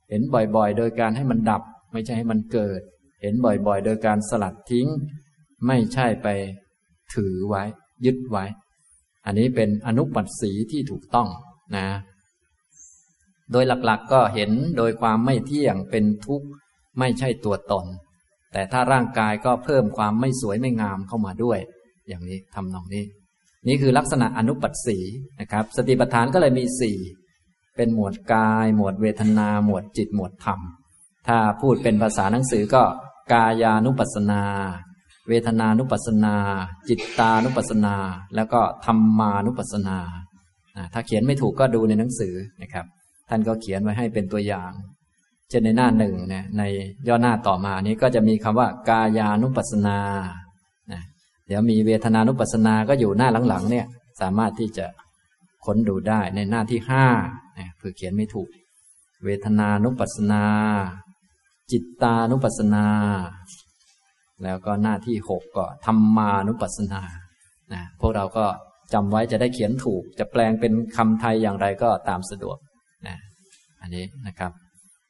[0.10, 1.62] เห็นบ่อยๆ โดยการให้มันดับ
[1.94, 2.82] ไม่ใช่ให้มันเกิด
[3.22, 4.88] เห็นบ่อยๆ โดยการสลัดทิ้ง
[5.68, 6.28] ไม่ใช่ไป
[7.14, 7.64] ถือไว้
[8.06, 8.46] ยึดไว้
[9.26, 11.28] อันนี้เป็นอนุปัสสีที่ถูกต้อง
[11.76, 11.88] นะ
[13.52, 16.48] โดยหลักๆก็เห็นโดยความไม่เที่ยงเป็นทุกข์
[17.00, 17.86] ไม่ใช่ตัวตน
[18.54, 21.60] แต่ถ้าร่างกายก็เพิ่มความไม่สวยไม่งามเข้ามาด้วย
[22.08, 23.04] อย่างนี้ทำนองนี้
[23.68, 24.98] นี่คือลักษณะอนุปัสสี
[25.40, 26.98] นะครับ สติปัฏฐานก็เลยมีสี่
[27.76, 30.60] เป็นหมวดกาย หมวดเวทนา หมวดจิตหมวดธรรม
[31.28, 32.84] ถ้าพูดเป็นภาษาหนังสือก็
[33.34, 34.44] กายานุปัสนา
[35.30, 36.36] เวทนานุปัสนา
[36.90, 37.96] จิตตานุปัสนา
[38.36, 39.98] แล้วก็ธรรมานุปัสนา
[40.94, 42.86] ถ้าเขียนไม่ถูกก็ดูในหนังสือนะครับ
[43.30, 44.72] ท่านก็เขียนไว้ให้เป็นตัวอย่าง
[45.50, 46.64] เช่นในหน้าหนึ่งเนี่ยใน
[47.08, 49.98] ย่อหน้าต่อมานี้ก็จะมีคำว่ากายานุปัสนา
[50.92, 51.02] นะ
[51.48, 53.86] เดี๋ยวมีเวทนานุปัสนาก็อยู่หน้าหลังๆเนี่ย
[54.22, 54.86] สามารถที่จะ
[55.66, 57.06] ค้นดูได้ในหน้าที่ห้า
[57.78, 58.48] เพื่อเขียนไม่ถูก
[59.26, 60.44] เวทนานุปัสนา
[61.72, 62.86] จิตตานุปัสนา
[64.44, 67.02] แล้วก็หน้าที่หกก็ธรรมานุปัสนา
[67.74, 68.46] นะพวกเราก็
[68.94, 72.58] จำไว้จะได้เขียนถูก จะแปลงเป็นคำไทยอย่างไรก็ตามสะดวก
[73.08, 73.18] นะ
[73.82, 74.52] อันนี้นะครับ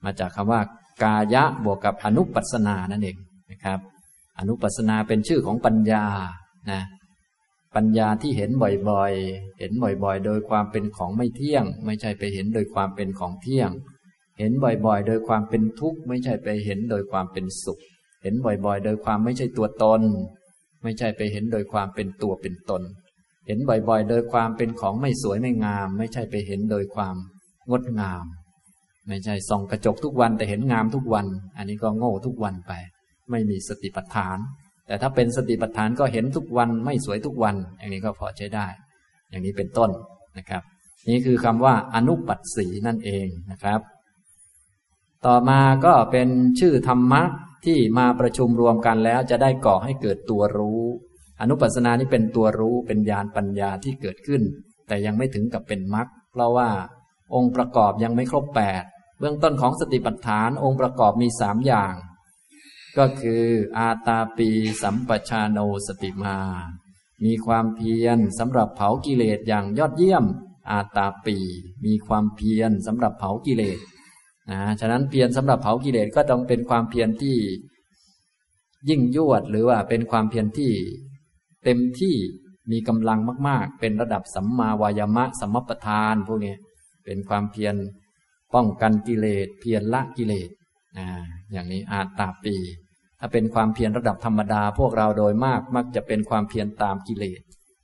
[0.04, 0.62] มาจากคำว่า
[1.04, 3.18] กายะบวกกับอนุปัสนานั่นเอง
[3.52, 3.80] นะครับ
[4.40, 6.06] อนุปัสนาเป็นชื่อของปัญญา
[6.72, 6.82] นะ
[7.76, 13.70] ปัญญาที่เห็นบ่อยๆ เห็นบ่อยๆ โดยความเป็นของไม่เที่ยง ไม่ใช่ไปเห็นโดยความเป็นของเที่ยง
[14.40, 17.82] เห็นบ่อยๆ โดยความเป็นทุกข์ ไม่ใช่ไปเห็นโดยความเป็นสุข
[18.24, 20.02] เห็นบ่อยๆ โดยความไม่ใช่ตัวตน
[20.84, 22.82] ไม่ใช่ไปเห็นโดยความเป็นตัวเป็นตน
[23.48, 27.16] เห็นบ่อยๆ โดยความเป็นของไม่สวยไม่งาม ไม่ใช่ไปเห็นโดยความ
[27.70, 28.26] งดงาม
[29.08, 31.26] ไม่ใช่ส่องกระจกทุกวันแต่เห็นงามทุกวัน
[31.58, 32.74] อันนี้ก็โง่ทุกวันไป
[33.32, 34.38] ไม่มีสติปัฏฐาน
[34.88, 38.68] แต่ถ้าเป็นสติปัฏฐานก็เห็นทุกวันไม่สวยทุกวัน อย่างนี้ก็พอใช้ได้
[39.30, 39.90] อย่างนี้เป็นต้น
[40.38, 40.62] นะครับ
[41.10, 43.82] นี่คือคำว่าอนุปัสสีนั่นเองนะครับ
[45.26, 47.24] ต่อมาก็เป็นชื่อธรรมะ
[47.66, 50.82] ที่มาประชุมรวมกันแล้วจะได้ก่อให้เกิดตัวรู้
[51.42, 54.42] อนุปัสนานี่เป็นตัวรู้เป็นญาณปัญญาที่เกิดขึ้น
[54.88, 56.70] แต่ยังไม่ถึงกับเป็นมรรคเพราะว่า
[57.36, 58.84] องค์ประกอบยังไม่ครบแปด
[59.20, 61.94] เบื้องต้นของสติปัฏฐานองค์ประกอบมีสามอย่าง
[62.98, 63.44] ก็คือ
[63.78, 64.50] อาตาปี
[64.82, 66.38] สัมปชาโนสติมา
[67.24, 70.26] มีความเพียรสำหรับเผากิเลสอย่างยอดเยี่ยม
[70.72, 71.38] อาตาปี
[71.86, 73.80] มีความเพียรสำหรับเผากิเลส
[74.52, 77.38] นะฉะนั้นเพียรสำหรับเผากิเลสก็ต้องเป็นความเพียรที่
[78.90, 80.72] ยิ่งยวดหรือว่าเป็นความเพียรที่
[81.64, 82.16] เต็มที่
[82.72, 86.56] มีกำลังมาก ๆ เป็นระดับสัมมาวายามะสัมมปทานพวกนี้
[87.06, 87.76] เป็นความเพียร
[88.56, 90.50] ป้องกันกิเลสเพียรละกิเลส
[90.98, 91.00] อ
[91.52, 92.56] อย่างนี้อาตาปี
[93.20, 97.42] ถ้าเป็นความเพียรระดับธรรมดา พวกเราโดยมากมักจะเป็นความเพียรตามกิเลส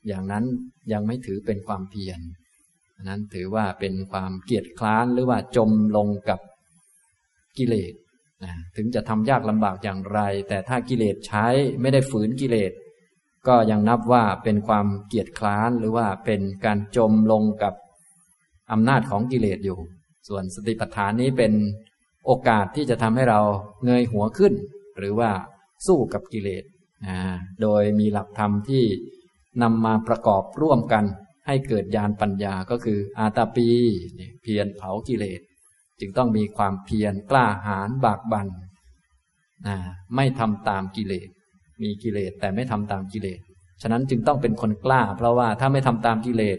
[0.08, 0.46] อย่างนั้น
[0.92, 2.20] ยังไม่ถือเป็นความเพียร
[3.04, 6.40] นั้นถือว่าเป็นความเกียจคร้านหรือว่าจมลงกับ
[7.58, 7.94] กิเลส
[8.76, 11.46] ถึงจะทำยากลำบากอย่างไร แต่ถ้ากิเลสใช้
[11.82, 12.72] ไม่ได้ฝืนกิเลส
[13.48, 17.74] ก็ยังนับว่าเป็นความเกียจคร้านหรือว่าเป็นการจมลงกับ
[18.72, 19.80] อำนาจของกิเลสอยู่
[20.28, 21.54] ส่วนสติปัฏฐานนี้เป็น
[22.26, 23.40] โอกาสที่จะทำให้เรา
[23.86, 24.54] เงยหัวขึ้น
[24.98, 25.32] หรือว่า
[25.88, 26.64] สู้กับกิเลส
[27.62, 28.84] โดยมีหลักธรรมที่
[29.62, 31.06] นำมาประกอบร่วมกัน
[31.48, 33.68] ให้เกิดญาณปัญญาก็คืออาตาปี
[34.42, 35.42] เพียรเผากิเลส
[36.00, 38.48] จึงต้องมีความเพียรกล้าหาญบากบัน่น
[40.16, 41.30] ไม่ทำตามกิเลส
[41.82, 43.40] มีกิเลสแต่ไม่ทำตามกิเลส
[43.82, 46.58] ฉะนั้นจึงต้องเป็นคนกล้า เพราะว่าถ้าไม่ทำตามกิเลส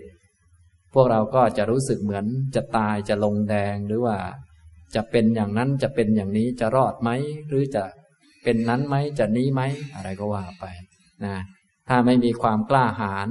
[0.94, 4.16] พวกเราก็จะรู้สึกเหมือนจะตายจะลงแดงหรือว่า
[4.94, 7.10] จะเป็นอย่างนั้นจะเป็นอย่างนี้จะรอดไหม
[7.48, 7.84] หรือจะ
[8.42, 9.62] เป็นนั้นไหมจะนี้ไหม
[9.94, 10.64] อะไรก็ว่าไป
[11.24, 11.36] นะ
[11.88, 13.28] ถ้าไม่มีความกล้าหาญ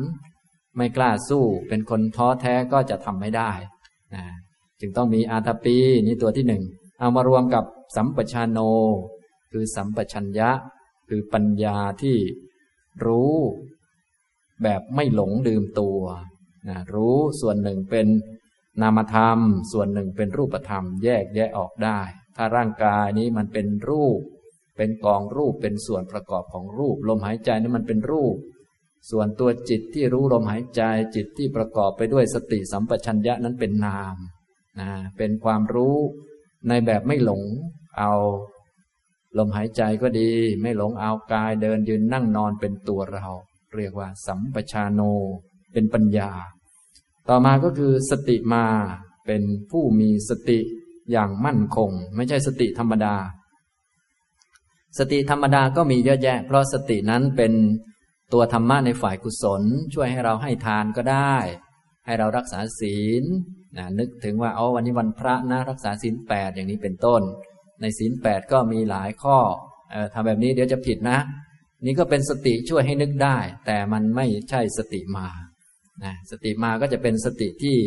[0.78, 3.52] ไม่กล้าสู้เป็นคนท้อแท้ก็จะทำไม่ได้
[4.16, 4.24] นะ
[4.80, 6.64] จึงต้องมีอาตาปีนี่ตัวที่หนึ่ง
[7.00, 7.64] เอามารวมกับ
[7.96, 8.60] สัมปชานโน
[9.52, 10.50] คือสัมปชัญญะ
[11.10, 12.18] คือปัญญาที่
[13.06, 13.34] รู้
[14.64, 16.00] แบบไม่หลงลืมตัว
[16.68, 18.08] นะรู้ส่วนหนึ่งเป็น
[18.82, 19.40] นามธรรม
[19.72, 22.00] ส่วนหนึ่งเป็นรูปธรรม แยกแยะออกได้
[22.36, 24.20] ถ้าร่างกายนี้มันเป็นรูป
[24.78, 28.36] เป็นกองรูปเป็นส่วนประกอบของรูป ลมหายใจนั้นมันเป็นรูป
[29.12, 30.82] ส่วนตัวจิตที่รู้ลมหายใจ
[31.16, 34.16] จิตที่ประกอบไปด้วยสติสัมปชัญญะนั้นเป็นนาม
[34.80, 35.96] นะเป็นความรู้
[36.68, 37.44] ในแบบไม่หลง
[37.98, 38.14] เอา
[39.38, 43.28] ลมหายใจก็ดี ไม่หลงเอากายเดินยืนนั่งนอนเป็นตัวเรา
[43.76, 45.02] เรียกว่า สัมปชาโน
[45.74, 46.32] เป็นปัญญา
[47.30, 48.66] ต่อมาก็คือสติมา
[49.26, 50.60] เป็นผู้มีสติ
[51.12, 53.16] อย่างมั่นคง ไม่ใช่สติธรรมดา
[55.00, 57.54] สติธรรมดาก็มีเยอะแยะ เพราะสตินั้นเป็น
[58.34, 61.36] ตัวธรรมะในฝ่ายกุศล ช่วยให้เราให้ทานก็ได้
[62.06, 63.24] ให้เรารักษาศีล
[63.78, 67.22] นะนึกถึงว่าอ๋อวันนี้วันพระนะรักษาศีลแปดอย่างนี้เป็นต้น
[67.82, 69.38] ในศีลแปดก็มีหลายข้อ
[69.94, 71.20] ออทำแบบนี้เดี๋ยวจะผิดนะ
[71.86, 75.28] นี่ก็เป็นสติช่วยให้นึกได้ แต่มันไม่ใช่สติมา
[76.04, 77.78] นะสติมาก็จะเป็นสติที่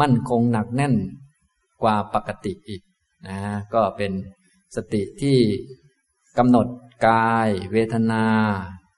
[0.00, 0.94] มั่นคงหนักแน่น
[1.82, 2.82] กว่าปกติอีก
[3.28, 3.38] นะ
[3.74, 4.12] ก็เป็น
[4.76, 5.38] สติที่
[6.38, 6.66] กำหนด
[7.06, 8.24] กาย เวทนา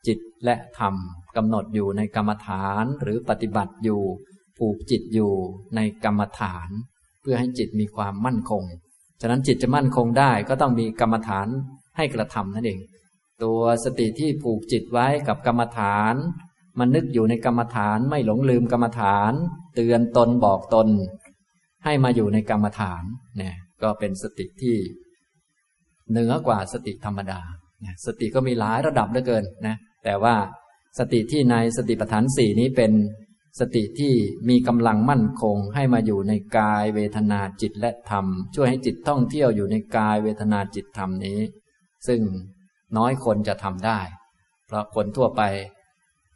[0.07, 0.95] จิตและธรรม
[1.37, 4.03] กำหนดอยู่ในกรรมฐานหรือปฏิบัติอยู่
[4.59, 5.33] ผูกจิตอยู่
[5.77, 6.69] ในกรรมฐาน
[7.21, 8.63] เพื่อให้จิตมีความมั่นคง
[9.21, 11.49] ฉะนั้นจิตจะมั่นคงได้ก็ต้องมีกรรมฐาน
[11.97, 12.81] ให้กระทำนั่นเอง
[13.43, 16.15] ตัวสติที่ผูกจิตไว้กับกรรมฐาน
[16.79, 19.33] มันนึกอยู่ในกรรมฐานไม่หลงลืมกรรมฐาน
[19.75, 20.89] เตือนตนบอกตน
[21.85, 23.03] ให้มาอยู่ในกรรมฐาน
[23.37, 24.77] เนี่ยก็เป็นสติที่
[26.11, 27.41] เหนือกว่าสติธรรมดา
[28.07, 30.35] สติก็มีหลายระดับเหลือเกินนะแต่ว่า
[30.99, 32.93] สติที่ในสติปัฏฐานสี่นี้เป็น
[33.61, 34.15] สติที่
[34.49, 41.41] มีกำลังมั่นคงให้มาอยู่ในกายเวทนาจิตและธรรม ช่วยให้จิตท่องเที่ยวอยู่ในกายเวทนาจิตธรรมนี้
[42.07, 42.21] ซึ่ง
[42.97, 44.01] น้อยคนจะทำได้
[44.67, 45.43] เพราะคนทั่วไป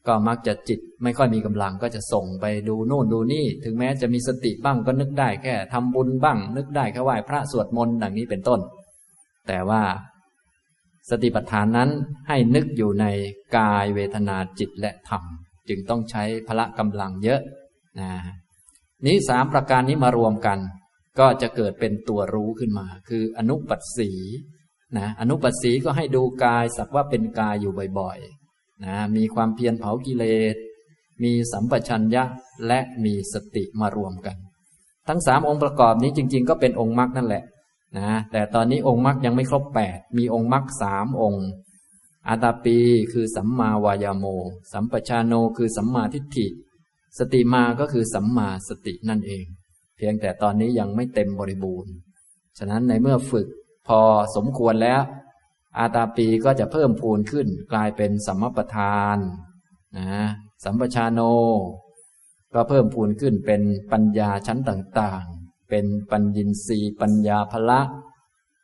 [0.06, 8.60] ก็มักจะจิตไม่ค่อยมีกำลังก็จะส่งไปดูโน่นดูนี่ ถึงแม้จะมีสติบ้างก็นึกได้แค่ทำบุญบ้าง นึกได้แค่ไหว้พระสวดมนต์ดังนี้เป็นต้น
[9.48, 9.82] แต่ว่า
[11.10, 11.90] สติปัฏฐานนั้น
[12.28, 13.06] ให้นึกอยู่ใน
[13.56, 15.22] กายเวทนาจิตและธรรม
[15.68, 17.40] จึงต้องใช้พละกำลังเยอะ
[18.00, 18.10] นะ
[19.06, 20.58] นี้สามประการนี้มารวมกัน
[21.18, 24.10] ก็จะเกิดเป็นตัวรู้ขึ้นมา คืออนุปัสสี
[24.98, 28.35] นะอนุปัสสีก็ให้ดูกายสักว่าเป็นกายอยู่บ่อยๆ
[28.84, 30.56] นะมีความเพียรเผากิเลส
[31.22, 32.24] มีสัมปชัญญะ
[32.66, 34.36] และมีสติมารวมกัน
[35.08, 37.44] ทั้งสามองค์ประกอบนี้จริง ๆ ก็เป็นองค์มรรคนั่นแหละ
[37.98, 41.46] นะแต่ตอนนี้องค์มรรคยังไม่ครบแปดมีองค์มรรคสามองค์
[42.28, 42.78] อาตาปี
[43.12, 44.24] คือสัมมาวายาโม
[44.72, 46.46] สัมปชาโนคือสัมมาทิฏฐิ
[47.18, 49.44] สติมาก็คือสัมมาสตินั่นเอง
[49.96, 51.92] เพียงแต่ตอนนี้ยังไม่เต็มบริบูรณ์
[52.58, 53.46] ฉะนั้นในเมื่อฝึก
[53.88, 54.00] พอ
[54.36, 55.00] สมควรแล้ว
[55.78, 59.18] อาตาปีก็จะเพิ่มพูนขึ้น กลายเป็นสัมมปทาน
[59.98, 60.26] นะ
[60.64, 61.20] สัมปชาโน
[62.54, 63.62] ก็เพิ่มพูนขึ้นเป็น
[63.92, 67.80] ปัญญาชั้นต่างๆ เป็นปัญญินรีปัญญาภละ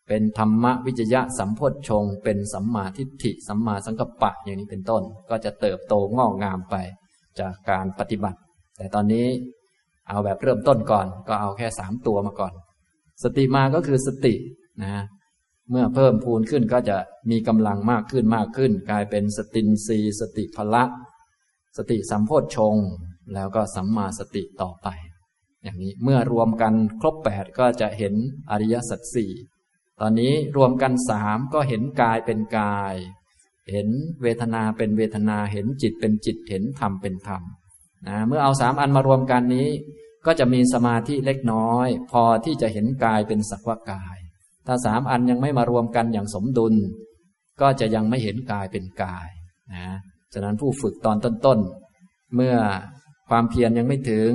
[0.08, 6.76] เป็นธรรมวิจยะสัมโพชง เป็นสัมมาทิฏฐิ สัมมาสังกัปปะอย่างนี้เป็นต้น ก็จะเติบโตงอกงามไป
[7.40, 8.38] จากการปฏิบัติ
[8.76, 9.26] แต่ตอนนี้
[10.08, 12.52] เอาแบบเริ่มต้นก่อน ก็เอาแค่สามตัวมาก่อน
[13.22, 14.34] สติมาก็คือสติ
[14.82, 15.02] นะ
[15.72, 16.98] เมื่อเพิ่มพูนขึ้นก็จะ
[17.30, 20.84] มีกำลังมากขึ้นมากขึ้น กลายเป็นสตินรีสติพละ
[21.76, 22.76] สติสัมโพชฌง
[23.34, 24.88] แล้วก็สัมมาสติต่อไป
[25.62, 28.14] อย่างนี้เมื่อรวมกันครบแปดก็จะเห็น
[28.50, 29.32] อริยสัจสี่
[30.00, 32.94] ตอนนี้รวมกันสามก็เห็นกายเป็นกาย
[33.70, 33.88] เห็น
[34.22, 37.42] เวทนาเป็นเวทนาเห็นจิตเป็นจิตเห็นธรรมเป็นธรรม
[38.08, 39.68] นะเมื่อเอาสามอันมารวมกันนี้
[40.26, 44.18] ก็จะมีสมาธิเล็กน้อย พอที่จะเห็นกายเป็นสักว่ากาย
[44.66, 46.74] ถ้าสามอันยังไม่มารวมกันอย่างสมดุล
[47.60, 49.28] ก็จะยังไม่เห็นกายเป็นกาย
[49.74, 49.86] นะ
[50.32, 52.54] ฉะนั้นผู้ฝึกตอนต้นๆ เมื่อ
[53.30, 54.32] ความเพียรยังไม่ถึง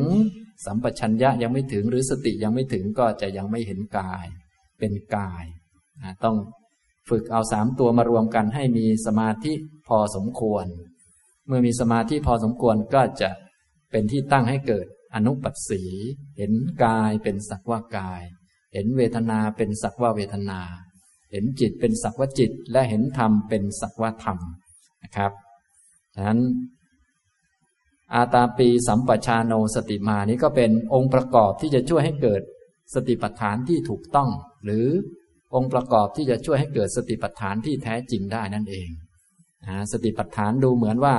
[0.65, 4.25] สัมปชัญญะยังไม่ถึงหรือสติยังไม่ถึงก็จะยังไม่เห็นกาย
[4.79, 5.43] เป็นกาย
[6.03, 6.35] นะต้อง
[7.09, 9.53] ฝึกเอาสามตัวมารวมกันให้มีสมาธิ
[9.87, 10.65] พอสมควร
[11.47, 13.29] เมื่อมีสมาธิพอสมควรก็จะ
[13.91, 15.83] เป็นที่ตั้งให้เกิดอนุปัสสี
[16.37, 16.51] เห็น
[16.83, 18.21] กายเป็นสักว่ากาย
[18.77, 20.59] เห็นเวทนาเป็นสักว่าเวทนา
[21.31, 24.37] เห็นจิตเป็นสักว่าจิต และเห็นธรรมเป็นสักว่าธรรม
[25.03, 25.31] นะครับ
[26.15, 26.39] ฉะนั้น
[28.13, 32.41] อาตาปีสัมปชาโนสติมานี้ก็เป็นองค์ประกอบที่จะช่วยให้เกิด
[32.93, 34.29] สติปัฏฐานที่ถูกต้อง
[34.65, 34.87] หรือ
[35.55, 38.89] องค์ประกอบที่จะช่วยให้เกิดสติปัฏฐานที่แท้จริงได้นั่นเอง
[39.91, 41.15] สติปัฏฐานดูเหมือนว่า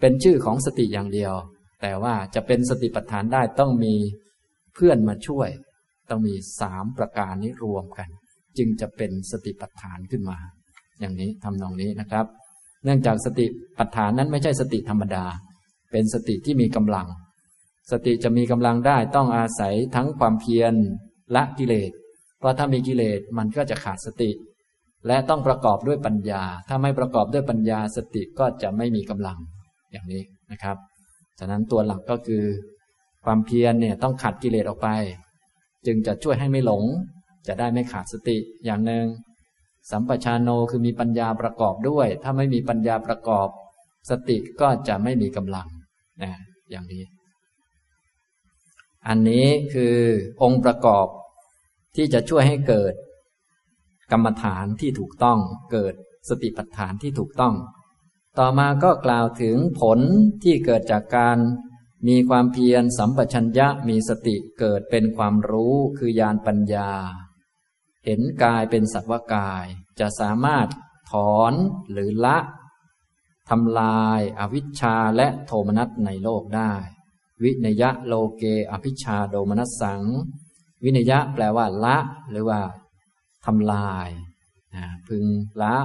[0.00, 1.34] เป็นชื่อของสติอย่างเดียว
[1.82, 3.94] แต่ว่าจะเป็นสติปัฏฐานได้ต้องมี
[4.74, 5.48] เพื่อนมาช่วย
[6.10, 8.08] ต้องมีสามประการนี้รวมกัน
[8.58, 10.38] จึงจะเป็นสติปัฏฐานขึ้นมา
[11.00, 12.26] อย่างนี้ทำนองนี้นะครับ
[12.84, 13.46] เนื่องจากสติ
[13.78, 15.24] ปัฏฐานนั้นไม่ใช่สติธรรมดา
[15.92, 17.06] เป็นสติที่มีกำลัง
[17.92, 20.74] สติจะมีกำลังได้ต้องอาศัยทั้งความเพียร
[21.34, 21.92] ละกิเลส
[22.38, 24.30] เพราะถ้ามีกิเลสมันก็จะขาดสติ
[25.06, 29.38] และต้องประกอบด้วยปัญญา ถ้าไม่ประกอบด้วยปัญญาสติก็จะไม่มีกำลัง
[29.92, 30.76] อย่างนี้นะครับ
[31.38, 32.44] ฉะนั้นตัวหลักก็คือ
[33.24, 34.88] ความเพียรเนี่ยต้องขัดกิเลสออกไป
[35.86, 36.84] จึงจะช่วยให้ไม่หลง
[37.46, 39.04] จะได้ไม่ขาดสติอย่างหนึ่ง
[39.90, 43.48] สัมปชานโนคือมีปัญญาประกอบด้วย ถ้าไม่มีปัญญาประกอบ
[44.10, 45.68] สติก็จะไม่มีกำลัง
[46.22, 46.32] นะ
[46.70, 47.04] อย่างนี้
[49.08, 49.96] อันนี้คือ
[50.42, 51.06] องค์ประกอบ
[51.96, 52.94] ที่จะช่วยให้เกิด
[54.12, 55.38] กรรมฐานที่ถูกต้อง
[55.72, 55.94] เกิด
[56.28, 57.54] สติปัฏฐานที่ถูกต้อง
[58.38, 59.98] ต่อมาก็กล่าวถึงผล
[60.42, 61.38] ที่เกิดจากการ
[62.06, 66.90] มีความเพียรสัมปชัญญะมีสติเกิดเป็นความรู้คือญาณปัญญา
[68.04, 69.66] เห็นกายเป็นสัตวกาย
[70.00, 70.66] จะสามารถ
[71.10, 71.52] ถอน
[71.92, 72.38] หรือละ
[73.50, 76.72] ทำลายอาวิชชาและโทมนัสในโลกได้
[77.42, 80.02] วินยะโลเกอภิชาโดมนัสสัง
[80.84, 81.96] วินยะแปลว่าละ
[82.30, 82.60] หรือว่า
[83.46, 84.08] ทำลาย
[85.08, 85.24] พึง
[85.62, 85.76] ละ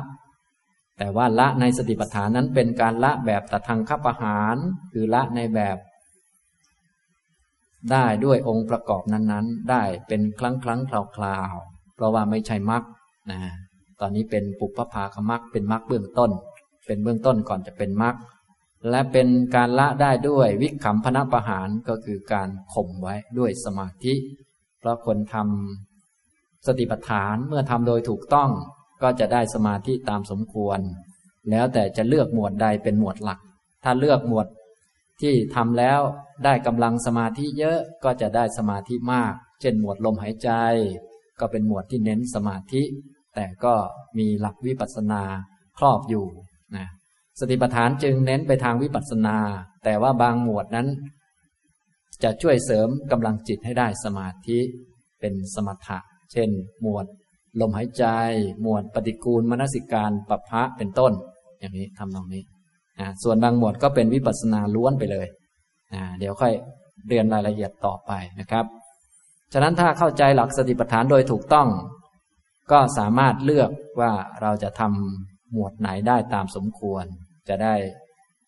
[0.98, 4.56] แต่ว่าละในสติปัฏฐานนั้นเป็นการละแบบตทางคับอาหาร
[4.92, 5.78] คือละในแบบ
[7.92, 11.54] ได้ด้วยองค์ประกอบนั้นๆ ได้เป็นครั้งครั้งคราวคราว
[11.96, 12.84] เพราะว่าไม่ใช่มรรค
[13.32, 13.40] นะ
[14.00, 16.32] ตอนนี้เป็นปุพพาคมรรคเป็นมรรคเบื้องต้น
[16.86, 18.16] เป็นเบื้องต้นก่อนจะเป็นมรรค
[18.90, 24.14] และเป็นการละได้ด้วยวิขำพนะประหารก็คือการข่มไว้ด้วยสมาธิ
[24.80, 28.50] เพราะคนทำสติปัฏฐานเมื่อทำโดยถูกต้อง
[29.02, 30.80] ก็จะได้สมาธิตามสมควร
[31.50, 33.40] แล้วแต่จะเลือกหมวดใดเป็นหมวดหลัก
[33.84, 34.48] ถ้าเลือกหมวด
[35.22, 36.00] ที่ทำแล้ว
[36.46, 40.50] ได้กำลังสมาธิเยอะก็จะได้สมาธิมาก เช่นหมวดลมหายใจ
[41.40, 42.84] ก็เป็นหมวดที่เน้นสมาธิ
[43.36, 43.74] แต่ก็
[44.18, 45.24] มีหลักวิปัสสนา
[45.78, 46.26] ครอบอยู่
[46.76, 46.88] นะ
[47.40, 49.38] สติปัฏฐานจึงเน้นไปทางวิปัสสนา
[49.84, 50.88] แต่ว่าบางหมวดนั้น
[52.24, 54.60] จะช่วยเสริมกำลังจิตให้ได้สมาธิ
[55.20, 56.00] เป็นสมถะ
[56.32, 56.50] เช่น
[56.82, 57.06] หมวด
[57.62, 58.06] ลมหายใจ
[58.62, 61.14] หมวดปฏิกูลมนสิการปภะเป็นต้น
[61.60, 62.44] อย่างนี้ทำตรงนี้
[63.00, 65.28] นะส่วนบางหมวดก็เป็นวิปัสสนาล้วนไปเลย
[65.94, 66.54] นะเดี๋ยวค่อย
[67.08, 68.66] เรียนรายละเอียดต่อไปนะครับ
[69.54, 71.68] ฉะนั้นถ้าเข้าใจหลักสติปัฏฐานโดยถูกต้อง
[72.72, 77.06] ก็สามารถเลือกว่าเราจะทำหมวดไหนได้ตามสมควร
[77.50, 77.76] จะได้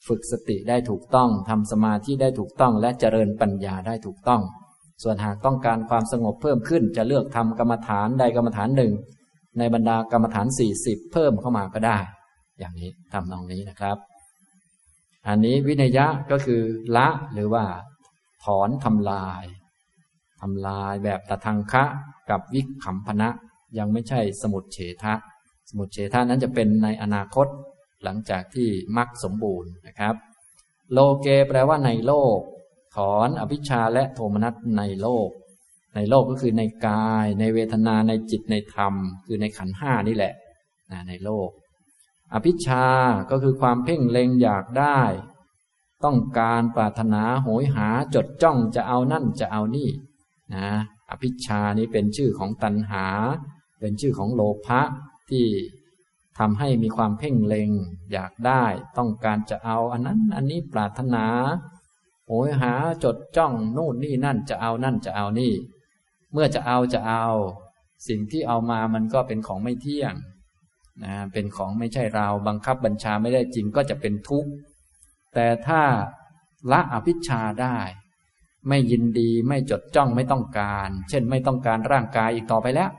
[0.08, 4.42] ฝึกสติได้ถูกต้องทำสมาธิได้ถูกต้อง และเจริญปัญญาได้ถูกต้อง
[5.04, 8.94] ส่วนหากต้องการความสงบเพิ่มขึ้น จะเลือกทำกรรมฐานใดกรรมฐานหนึ่ง
[9.58, 11.98] ในบรรดากรรมฐานสี่สิบเพิ่มเข้ามาก็ได้
[12.60, 14.11] อย่างนี้ทำตรงนี้นะครับ
[15.28, 16.62] อันนี้วินัยะก็คือ
[16.98, 17.66] ละหรือว่า
[18.44, 19.44] ถอนทำลาย
[20.42, 21.84] ทำลายแบบตะทังคะ
[22.30, 23.30] กับวิขำพนะ
[23.78, 25.14] ยังไม่ใช่สมุดเฉทะ
[25.70, 27.48] สมุดเฉทะนั้นจะเป็นในอนาคต
[28.04, 30.16] หลังจากที่มรรคสมบูรณ์นะครับ
[30.94, 32.38] โลเกแปลว่าในโลก
[32.96, 35.30] ถอนอภิชาและโทมนัสในโลก
[35.96, 38.94] ในโลกก็คือในกาย ในเวทนาในจิตในธรรม
[39.26, 40.34] คือในขันห้านี่แหละ
[41.10, 41.50] ในโลก
[42.34, 42.86] อภิชา
[43.30, 45.02] ก็คือความเพ่งเล็งอยากได้
[46.06, 49.90] ต้องการปรารถนาโหยหาจดจ้องจะเอานั่นจะเอานี่
[50.54, 50.68] นะ
[51.10, 53.06] อภิชานี้เป็นชื่อของตัณหา
[53.80, 54.82] เป็นชื่อของโลภะ
[55.30, 55.46] ที่
[56.40, 57.70] ทำให้มีความเพ่งเล็ง
[58.12, 58.64] อยากได้
[58.98, 61.26] ต้องการจะเอาอันนั้น อันนี้ปรารถนา
[62.28, 65.54] โหยหาจดจ้องนู่นนี่นั่นจะเอานั่นจะเอานี่
[66.32, 67.28] เมื่อจะเอาจะเอา
[68.08, 70.14] สิ่งที่เอามามันก็เป็นของไม่เที่ยง
[71.06, 74.52] นะเป็นของไม่ใช่เราบังคับบัญชาไม่ได้จริงก็จะเป็นทุกข์
[75.34, 75.82] แต่ถ้า
[76.72, 77.78] ละอภิชาได้
[78.70, 82.92] ไม่ยินดีไม่จดจ้องไม่ต้องการ เช่นไม่ต้องการร่างกายอีกต่อไปแล้ว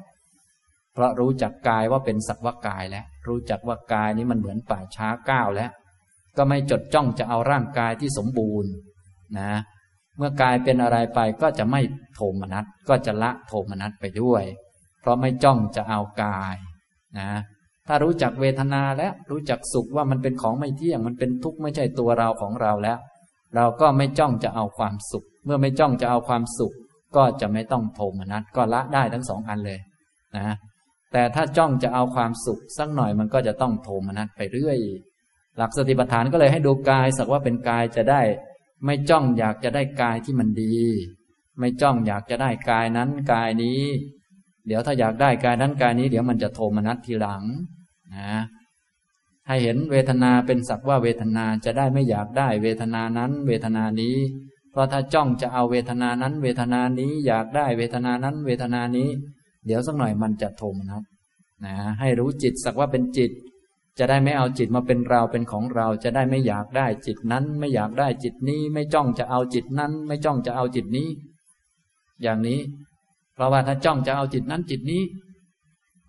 [0.92, 5.70] เพราะรู้จักกายว่าเป็นสักวากายแล้ว รู้จักว่ากายนี้มันเหมือนป่าช้าก้าวแล้ว
[6.36, 8.70] ก็ไม่จดจ้องจะเอาร่างกายที่สมบูรณ์
[9.38, 9.52] นะ
[10.16, 11.80] เมื่อกายเป็นอะไรไปก็จะไม่
[12.14, 14.44] โทมนัสก็จะละโทมนัสไปด้วย
[15.00, 16.56] เพราะไม่จ้องจะเอากาย
[17.18, 17.30] นะ
[17.88, 22.98] ถ้ารู้จักเวทนาแล้วรู้จักสุขว่ามันเป็นของไม่เที่ยง มันเป็นทุกข์ไม่ใช่ตัวเราของเราแล้ว
[23.56, 26.72] เราก็ไม่จ้องจะเอาความสุข เมื่อไม่จ้องจะเอาความสุข
[27.16, 29.78] ก็จะไม่ต้องโทมนัสก็ละได้ทั้งสองอันเลย
[30.36, 30.56] นะ
[31.12, 34.78] แต่ถ้าจ้องจะเอาความสุขสักหน่อยมันก็จะต้องโทมนัสไปเรื่อย
[35.56, 38.22] หลักสติปัฏฐานก็เลยให้ดูกายสักว่าเป็นกายจะได้
[38.84, 40.74] ไม่จ้องอยากจะได้กายที่มันดี
[41.58, 43.82] ไม่จ้องอยากจะได้กายนั้นกายนี้
[44.66, 47.42] เดี๋ยวถ้าอยากได้กายนั้นกายนี้ เดี๋ยวมันจะโทมนัสทีหลัง
[48.14, 48.42] นะ
[49.48, 54.16] ให้เห็นเวทนาเป็นสักว่าเวทนาจะได้ไม่อยากได้ เวทนานั้น เวทนานี้
[54.70, 59.08] เพราะถ้าจ้องจะเอาเวทนานั้น เวทนานี้อยากได้เวทนานั้น เวทนานี้
[59.66, 61.02] เดี๋ยวสักหน่อยมันจะโทมนัส
[61.64, 63.30] นะให้รู้จิตสักว่าเป็นจิต
[63.98, 71.08] จะได้ไม่เอาจิตมาเป็นเราเป็นของเราจะได้ไม่อยากได้จิตนั้น ไม่อยากได้จิตนี้ ไม่จ้องจะเอาจิตนั้น ไม่จ้องจะเอาจิตนี้
[72.22, 72.60] อย่างนี้
[73.34, 75.02] เพราะว่าถ้าจ้องจะเอาจิตนั้นจิตนี้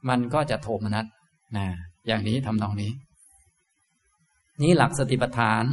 [0.10, 1.06] มันก็จะโทมนัส
[1.58, 1.68] นะ
[2.08, 2.92] อย่างนี้ทำนองนี้
[4.62, 5.64] นี้หลักสติปัฏฐาน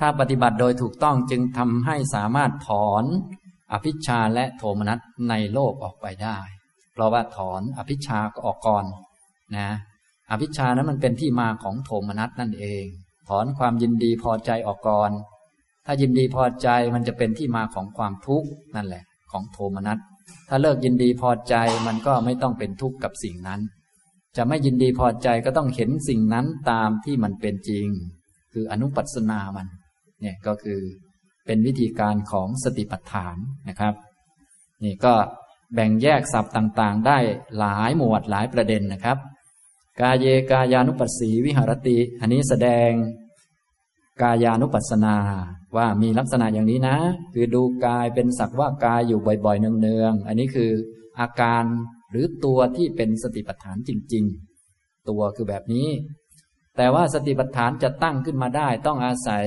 [0.00, 3.04] ถ้าปฏิบัติโดยถูกต้องจึงทำให้สามารถถอน
[3.72, 6.38] อภิชาและโทมนัสในโลกออกไปได้
[6.92, 8.84] เพราะว่าถอนอภิชาก็ออกก่อน
[9.56, 9.68] นะ
[10.30, 12.84] อภิชานั้นมันเป็นที่มาของโทมนัสนั่นเอง
[13.28, 15.10] ถอนความยินดีพอใจออกก่อน
[15.86, 19.98] ถ้ายินดีพอใจมันจะเป็นที่มาของความทุกข์นั่นแหละ ของโทมนัส
[20.48, 21.54] ถ้าเลิกยินดีพอใจ
[21.86, 23.60] มันก็ไม่ต้องเป็นทุกข์กับสิ่งนั้น
[24.36, 27.86] จะไม่ยินดีพอใจก็ต้องเห็นสิ่งนั้นตามที่มันเป็นจริง
[28.52, 29.66] คืออนุปัสนามัน
[30.20, 30.80] เนี่ยก็คือ
[31.46, 33.36] เป็นวิธีการของสติปัฏฐาน
[33.68, 33.94] นะครับ
[34.84, 35.14] นี่ก็
[35.74, 37.18] แบ่งแยกศัพท์ต่างๆ ได้
[37.58, 39.18] หลายหมวดหลายประเด็นนะครับ
[40.00, 42.90] กายเยกายานุปัสสีวิหารติ อันนี้แสดง
[44.22, 45.16] กายานุปัสสนา
[45.76, 46.96] ว่ามีลักษณะอย่างนี้นะ
[47.34, 50.70] คือดูกายเป็นสักว่ากายอยู่บ่อยๆเนืองๆอันนี้คือ
[51.20, 51.64] อาการ
[52.10, 54.24] หรือตัวที่เป็นสติปัฏฐานจริง
[54.66, 55.88] ๆ ตัวคือแบบนี้
[56.76, 59.46] แต่ว่าสติปัฏฐานจะตั้งขึ้นมาได้ ต้องอาศัย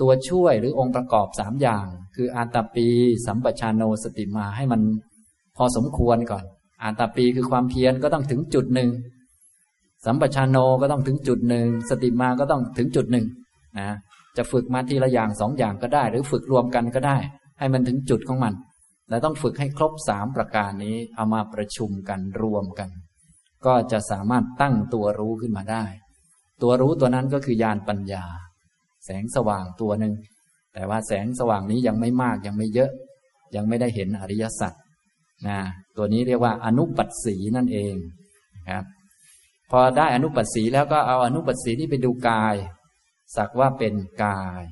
[0.00, 1.86] ตัวช่วยหรือองค์ประกอบสามอย่าง
[2.16, 2.88] คืออาตาปี
[3.26, 4.80] สัมปชานโนสติมาให้มัน
[5.56, 6.44] พอสมควรก่อน
[6.82, 8.90] อาตาปีคือความเพียรก็ต้องถึงจุดหนึ่ง
[10.06, 13.26] สัมปชานโนก็ต้องถึงจุดหนึ่งสติมาก็ต้องถึงจุดหนึ่ง
[13.78, 13.90] นะ
[14.36, 17.18] จะฝึกมาทีละอย่างสองอย่างก็ได้ หรือฝึกรวมกันก็ได้
[17.58, 18.54] ให้มันถึงจุดของมัน
[19.08, 22.88] แต่ต้องฝึกให้ครบสามประการนี้เอามาประชุมกันรวมกัน
[23.66, 25.84] ก็จะสามารถตั้งตัวรู้ขึ้นมาได้
[26.62, 28.24] ตัวรู้ตัวนั้นก็คือญาณปัญญา
[29.04, 30.14] แสงสว่างตัวหนึ่ง
[30.74, 32.90] แต่ว่าแสงสว่างนี้ยังไม่มากยังไม่เยอะ
[33.56, 34.72] ยังไม่ได้เห็นอริยสัจ
[35.48, 35.58] นะ
[35.96, 37.94] ตัวนี้เรียกว่าอนุปัสสีนั่นเอง
[38.70, 38.84] ครับ
[39.70, 42.54] พอได้อนุปัสสีแล้วก็เอาอนุปัสสีที่ไปดูกาย
[43.36, 44.62] สักว่าเป็นกาย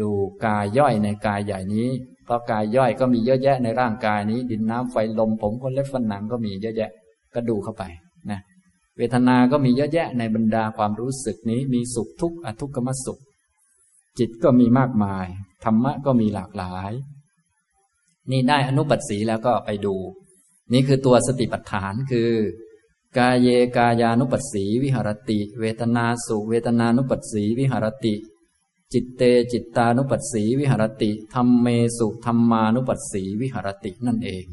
[0.00, 0.10] ดู
[0.46, 1.88] กายย่อยในกายใหญ่นี้
[2.24, 6.90] เพราะกายย่อยก็มีเยอะแยะในร่างกายนี้ ดินน้ำไฟลมผมคนเล็บฟันหนังก็มีเยอะแยะ
[7.34, 7.82] ก็ดูเข้าไป
[8.30, 8.40] นะ
[8.96, 13.20] เวทนาก็มีเยอะแยะในบรรดาความรู้สึกนี้มีสุขทุกข์อทุกขมสุข
[14.18, 15.26] จิตก็มีมากมาย
[15.64, 16.92] ธรรมะก็มีหลากหลาย
[18.30, 19.94] นี่ได้อนุปัสสีแล้วก็ไปดู
[20.72, 22.30] นี่คือตัวสติปัฏฐานคือ
[23.18, 28.14] กายเยกายานุปัสสีวิหรติ เวทนาสุเวทนานุปัสสีวิหรติ
[28.92, 31.66] จิตเตจิตตานุปัสสีวิหรติธรรมเม
[31.98, 34.46] สุธรรมานุปัสสีวิหรตินั่นเอง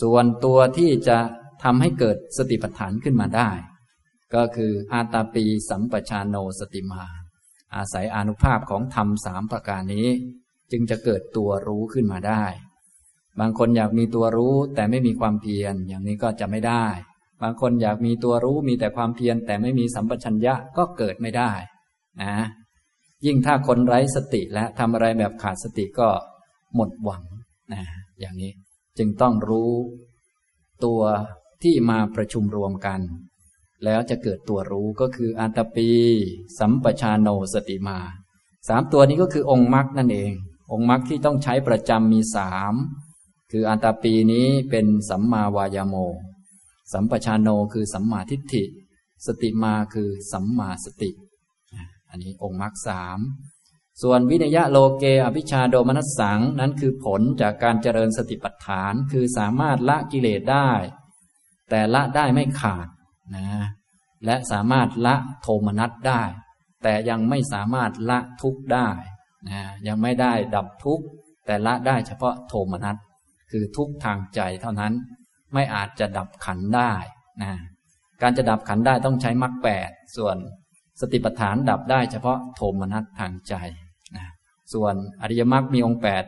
[0.00, 1.18] ส่วนตัวที่จะ
[1.62, 3.50] ทำให้เกิดสติปัฏฐานขึ้นมาได้
[4.34, 7.04] ก็คืออาตาปีสัมปชานโนสติมา
[7.74, 10.08] อาศัยอนุภาพของธรรมสามประการนี้
[10.70, 12.44] จึงจะเกิดตัวรู้ขึ้นมาได้
[13.40, 16.86] บางคนอยากมีตัวรู้แต่ไม่มีความเพียรอย่างนี้ก็จะไม่ได้
[17.42, 21.50] บางคนอยากมีตัวรู้มีแต่ความเพียรแต่ไม่มีสัมปชัญญะก็เกิดไม่ได้
[22.22, 22.34] นะ
[23.26, 26.08] ยิ่งถ้าคนไร้สติและทำอะไรแบบขาดสติก็
[26.74, 27.22] หมดหวัง
[27.72, 27.82] นะ
[28.20, 28.52] อย่างนี้
[28.98, 29.72] จึงต้องรู้
[30.84, 31.00] ตัว
[31.62, 33.00] ที่มาประชุมรวมกัน
[33.84, 35.90] แล้วจะเกิดตัวรู้ก็คืออัตปี
[36.58, 37.98] สัมปชานโนสติมา
[38.68, 40.32] สามตัวนี้ก็คือองค์มรรคนั่นเอง
[40.72, 42.74] องค์มรรคที่ต้องใช้ประจำมีสาม
[43.50, 45.96] คืออัตปีนี้เป็นสัมมาวายโม
[46.92, 48.64] สัมปชานโนคือสัมมาทิฏฐิ
[49.26, 51.10] สติมาคือสัมมาสติ
[52.10, 53.18] อันนี้องค์มรรคสาม
[54.02, 60.70] ส่วนวินยะโลเกอภิชาโดมนัสสังนั้นคือผลจากการเจริญสติปัฏฐานคือสามารถละกิเลสได้
[61.70, 62.88] แต่ละได้ไม่ขาด
[63.34, 63.46] นะ
[64.24, 66.22] และสามารถละโทมนัสได้
[66.82, 68.88] แต่ยังไม่สามารถละทุกข์ได้
[69.48, 71.04] นะยังไม่ได้ดับทุกข์
[71.46, 72.96] แต่ละได้เฉพาะโทมนัส
[73.50, 74.92] คือทุกข์ทางใจเท่านั้น
[75.54, 76.92] ไม่อาจจะดับขันได้
[77.42, 77.52] นะ
[78.22, 80.36] การจะดับขันได้ต้องใช้มรรคแปดส่วน
[81.00, 83.54] สติปัฏฐานดับได้เฉพาะโทมนัสทางใจ
[84.16, 84.24] นะ
[84.72, 86.24] ส่วนอริยมรรคมีองค์แปด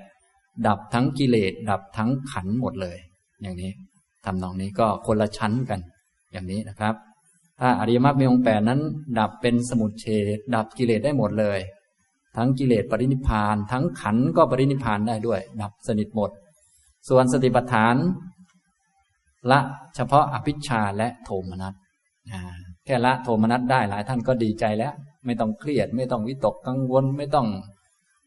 [0.66, 2.98] ดับทั้งกิเลสดับทั้งขันหมดเลย
[3.42, 3.72] อย่างนี้
[4.24, 5.80] ทำนองนี้ก็คนละชั้นกัน
[6.32, 6.94] อย่างนี้นะครับ
[7.60, 8.80] ถ้าอริยมรรคมีองค์แปดนั้น
[9.18, 10.06] ดับเป็นสมุทเฉ
[10.36, 11.58] ดดับกิเลสได้หมดเลย
[12.36, 16.30] ทั้งกิเลสปรินิพาน ทั้งขันก็ปรินิพานได้ด้วย ดับสนิทหมด
[17.08, 17.94] ส่วนสติปัฏฐาน
[19.50, 19.60] ละ
[19.96, 21.74] เฉพาะอภิชาและโทมนัส
[22.84, 27.48] แค่ละโทมนัสได้หลายท่านก็ดีใจแล้ว ไม่ต้องเครียด ไม่ต้องวิตกกังวล ไม่ต้อง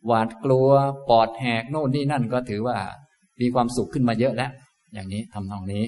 [0.06, 0.70] หวาดกลัว
[1.10, 2.78] ปอดแหกโน่นนี่นั่นก็ถือว่า
[3.42, 4.52] มีความสุขขึ้นมาเยอะแล้ว
[4.94, 5.84] อย่างนี้ทำนองนี้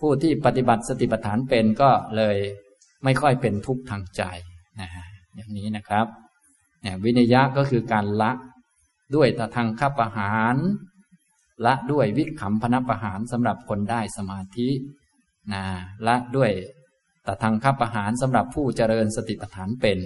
[0.00, 2.36] ผู้ที่ปฏิบัติสติปัฏฐานเป็นก็เลย
[3.04, 4.22] ไม่ค่อยเป็นทุกข์ทางใจ
[4.80, 4.88] นะ
[5.36, 6.06] อย่างนี้นะครับ
[6.82, 8.32] เนี่ยวินยะก็คือการละ
[9.14, 10.56] ด้วยตทางขับประหาร
[11.66, 14.68] ละด้วยวิขำพนประหารสำหรับคนได้สมาธิ
[15.52, 15.64] นะ
[16.06, 16.50] ละด้วย
[17.26, 19.98] ตทางขับประหารสำหรับผู้เจริญสติปัฏฐานเป็น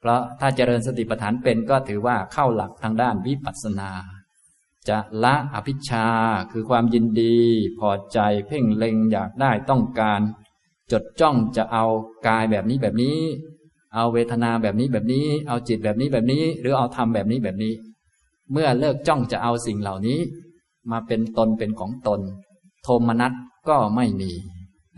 [0.00, 3.90] เพราะถ้าเจริญสติปัฏฐานเป็นก็ถือว่าเข้าหลักทางด้านวิปัสสนา
[4.88, 6.06] จะละอภิชา
[6.52, 7.38] คือความยินดี
[7.78, 10.20] พอใจเพ่งเล็งอยากได้ต้องการ
[10.92, 11.84] จดจ้องจะเอา
[12.26, 13.18] กายแบบนี้แบบนี้
[13.94, 17.74] เอาเวทนาแบบนี้แบบนี้ เอาจิตแบบนี้แบบนี้ หรือเอาธรรมแบบนี้แบบนี้
[18.52, 20.20] เมื่อเลิกจ้องจะเอาสิ่งเหล่านี้
[20.90, 22.20] มาเป็นตนเป็นของตน
[22.82, 23.32] โทมนัส
[23.68, 24.30] ก็ไม่มี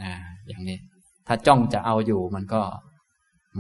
[0.03, 0.12] นะ
[0.47, 0.78] อย่างนี้
[1.26, 2.62] ถ้าจ้องจะเอาอยู่มันก็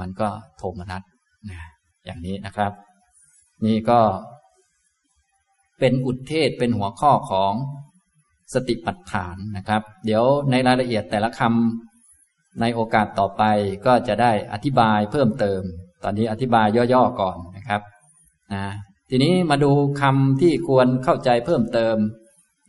[0.00, 1.02] มันก็โทมนัส
[1.50, 1.60] นะ
[2.04, 2.72] อย่างนี้นะครับ
[3.66, 4.00] นี่ก็
[5.78, 7.52] เป็นอุทเทศเป็นหัวข้อของ
[8.54, 13.42] สติปัฏฐานนะครับ เดี๋ยวในรายละเอียดแต่ละคำในโอกาสต่อไป
[13.86, 15.62] ก็จะได้อธิบายเพิ่มเติม
[16.04, 17.80] ตอนนี้อธิบายย่อๆก่อนนะครับ
[18.54, 18.64] นะ
[19.10, 21.96] ทีนี้มาดูคำที่ควรเข้าใจเพิ่มเติม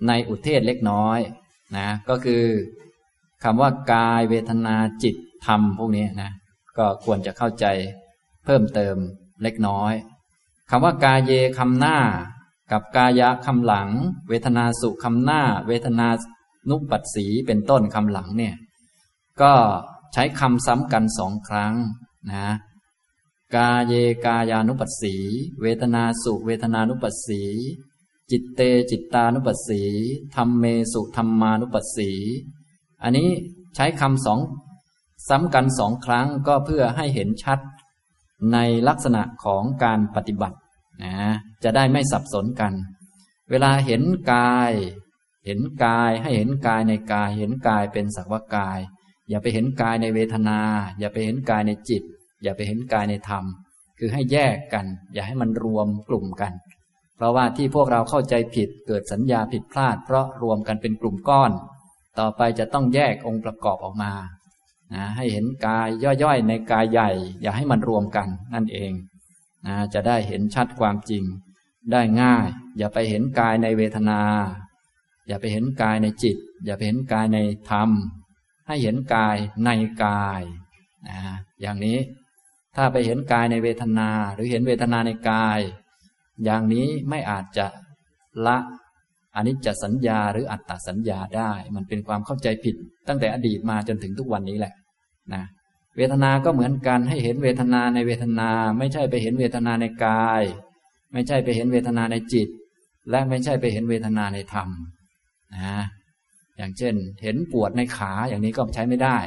[0.08, 1.20] ในอุเทศเล็กน้อย
[1.78, 2.44] นะก็คือ
[3.44, 5.16] คำว่ากายเวทนาจิต
[5.46, 6.32] ธรรมพวกนี้นะ
[6.78, 7.66] ก็ควรจะเข้าใจ
[8.46, 8.96] เพิ่มเติม
[9.44, 9.94] เล็กน้อย
[10.70, 11.98] คำว่ากายเยคำหน้า
[12.72, 13.90] กับกายะคำหลัง
[14.30, 16.08] เวทนาสุคำหน้า เวทนา
[16.70, 18.56] นุปัสสีเป็นต้นคำหลังเนี่ย
[19.42, 19.54] ก็
[20.14, 21.74] ใช้คำซ้ำกันสองครั้ง
[22.34, 22.48] นะ
[23.54, 23.94] กาเย
[24.26, 25.16] กายานุปัสสี
[25.62, 27.42] เวทนาสุเวทนานุปัสสี
[28.32, 29.82] จิตเตจิตตานุปัสสี
[30.36, 32.12] ธรรมเมสุธรรมานุปัสสี
[33.04, 33.30] อันนี้
[33.76, 34.40] ใช้คำสอง
[35.28, 37.60] ซ้ำกันสองครั้งก็เพื่อให้เห็นชัด
[38.54, 40.58] ในลักษณะของการปฏิบัติ
[41.04, 41.16] นะ
[41.64, 42.74] จะได้ไม่สับสนกัน
[43.50, 44.72] เวลาเห็นกาย
[45.46, 48.80] เห็นกายให้เห็นกายในกาย เห็นกายเป็นสักวกาย
[49.30, 50.60] อย่าไปเห็นกายในเวทนา
[51.00, 52.04] อย่าไปเห็นกายในจิต
[52.44, 53.44] อย่าไปเห็นกายในธรรม
[54.00, 56.54] คือให้แยกกัน อย่าให้มันรวมกลุ่มกัน
[57.16, 61.52] เพราะว่าที่พวกเราเข้าใจผิดเกิดสัญญาผิดพลาด เพราะรวมกันเป็นกลุ่มก้อน
[62.20, 64.14] ต่อไปจะต้องแยกองค์ประกอบออกมา
[64.94, 65.88] นะให้เห็นกาย
[66.24, 67.10] ย่อยๆ ในกายใหญ่
[67.42, 68.92] อย่าให้มันรวมกันนั่นเอง
[69.66, 71.24] นะจะได้เห็นชัดความจริง
[71.92, 74.22] ได้ง่าย อย่าไปเห็นกายในเวทนา
[75.28, 77.90] อย่าไปเห็นกายในจิต อย่าไปเห็นกายในธรรม
[78.68, 79.70] ให้เห็นกายใน
[80.04, 80.42] กาย
[81.08, 81.20] นะ
[81.62, 81.98] อย่างนี้
[82.76, 85.60] ถ้าไปเห็นกายในเวทนา หรือเห็นเวทนาในกาย
[86.44, 87.68] อย่างนี้ไม่อาจจะ
[88.46, 88.58] ละ
[89.36, 92.76] อนิจจสัญญาหรืออัตตสัญญาได้ มันเป็นความเข้าใจผิด
[93.08, 94.74] ตั้งแต่อดีตมาจนถึงทุกวันนี้แหละ
[95.34, 95.44] นะ
[95.98, 100.44] เวทนา ก็เหมือนกันให้เห็นเวทนาในเวทนา ไม่ใช่ไปเห็นเวทนาในกาย
[101.14, 102.50] ไม่ใช่ไปเห็นเวทนาในจิต
[103.10, 104.70] และไม่ใช่ไปเห็นเวทนาในธรรม
[105.56, 105.84] นะ
[106.58, 109.18] อย่างเช่น เห็นปวดในขาอย่างนี้ก็ใช้ไม่ได้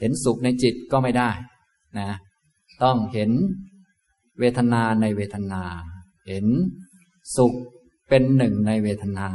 [0.00, 1.30] เห็นสุขในจิตก็ไม่ได้
[1.98, 2.10] นะ
[2.82, 3.30] ต้องเห็น
[4.40, 5.62] เวทนาในเวทนา
[6.28, 6.46] เห็น
[7.36, 7.54] สุข
[8.08, 9.28] เป็นหนึ่งในเวทนา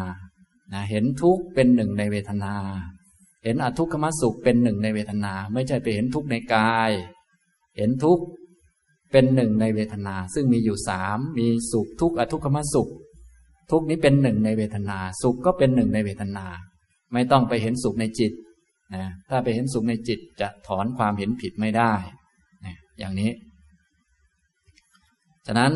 [0.74, 2.54] นะเห็นทุกข์เป็นหนึ่งในเวทนา
[3.44, 6.92] เห็นอทุกขมสุขเป็นหนึ่งในเวทนา ไม่ใช่ไปเห็นทุกข์ในกาย
[7.78, 8.24] เห็นทุกข์
[9.12, 12.90] เป็นหนึ่งในเวทนา ซึ่งมีอยู่สามมีสุขทุกข์อทุกขมสุข
[13.72, 16.46] ทุกนี้เป็นหนึ่งในเวทนา สุขก็เป็นหนึ่งในเวทนา
[17.14, 18.32] ไม่ต้องไปเห็นสุขในจิต
[18.96, 21.94] นะถ้าไปเห็นสุขในจิตจะถอนความเห็นผิดไม่ได้
[23.00, 23.32] อย่างนี้
[25.48, 25.74] ฉะนั้น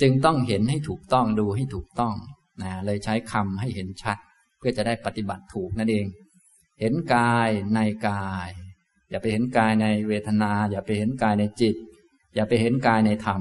[0.00, 2.14] จึงต้องเห็นให้ถูกต้องดูให้ถูกต้อง
[2.62, 4.16] นะเลยใช้คำให้เห็นชัด
[4.58, 6.06] เพื่อจะได้ปฏิบัติถูกนั่นเอง
[6.80, 7.78] เห็นกายใน
[8.08, 8.48] กาย
[9.10, 11.76] อย่าไปเห็นกายในเวทนา อย่าไปเห็นกายในจิต
[12.34, 13.40] อย่าไปเห็นกายในธรรม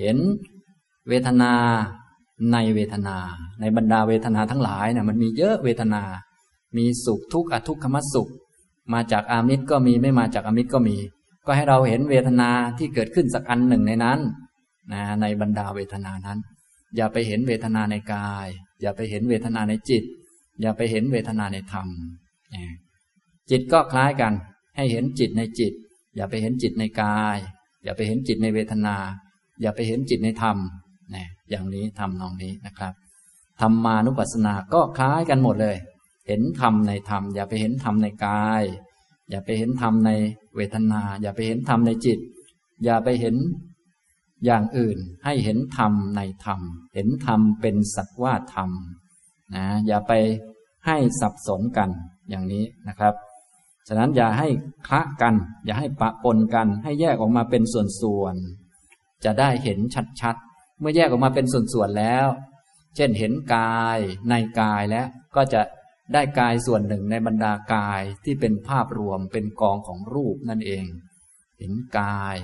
[0.00, 0.16] เห็น
[1.08, 1.52] เวทนา
[2.52, 3.16] ในเวทนา
[3.60, 6.02] ในบรรดาเวทนาทั้งหลายนะมันมีเยอะเวทนา
[6.76, 8.30] มีสุขทุกข์อทุกขมสุข
[8.92, 10.96] มาจากอามิตรก็มีไม่มาจากอามิตรก็มี
[11.46, 14.18] ก็ให้เราเห็นเวทนาที่เกิดขึ้นสักอันหนึ่งในนั้น
[14.92, 16.38] นะในบรรดาเวทนานั้น
[16.96, 18.48] อย่าไปเห็นเวทนาในกาย
[18.80, 20.04] อย่าไปเห็นเวทนาในจิต
[20.60, 21.88] อย่าไปเห็นเวทนาในธรรม
[23.50, 24.32] จิตก็คล้ายกัน
[24.76, 25.72] ให้เห็นจิตในจิต
[26.16, 27.36] อย่าไปเห็นจิตในกาย
[27.84, 28.96] อย่าไปเห็นจิตในเวทนา
[29.62, 30.56] อย่าไปเห็นจิตในธรรม
[31.14, 32.92] นะอย่างนี้ทำนองนี้นะครับ
[33.60, 35.76] ธรรมานุปัสสนาก็คล้ายกันหมดเลย
[36.28, 38.62] เห็นธรรมในธรรม อย่าไปเห็นธรรมในกาย
[39.30, 40.10] อย่าไปเห็นธรรมใน
[40.56, 42.18] เวทนา อย่าไปเห็นธรรมในจิต
[42.84, 43.36] อย่าไปเห็น
[44.44, 46.60] อย่างอื่นให้เห็นธรรมในธรรม
[46.94, 48.70] เห็นธรรมเป็นสักว่าธรรม
[49.54, 50.12] นะอย่าไป
[50.86, 51.90] ให้สับสนกัน
[52.28, 53.14] อย่างนี้นะครับ
[53.88, 54.48] ฉะนั้นอย่าให้
[54.88, 55.34] คละกัน
[55.64, 59.78] อย่าให้ปะปนกัน ให้แยกออกมาเป็นส่วนๆจะได้เห็น
[60.20, 62.26] ชัดๆเมื่อแยกออกมาเป็นส่วนๆแล้ว
[62.96, 63.98] เช่นเห็นกาย
[64.28, 65.60] ในกายแล้วก็จะ
[66.14, 70.84] ได้กายส่วนหนึ่งในบรรดากายที่เป็นภาพรวมเป็นกองของรูปนั่นเอง
[71.58, 72.36] เห็นกาย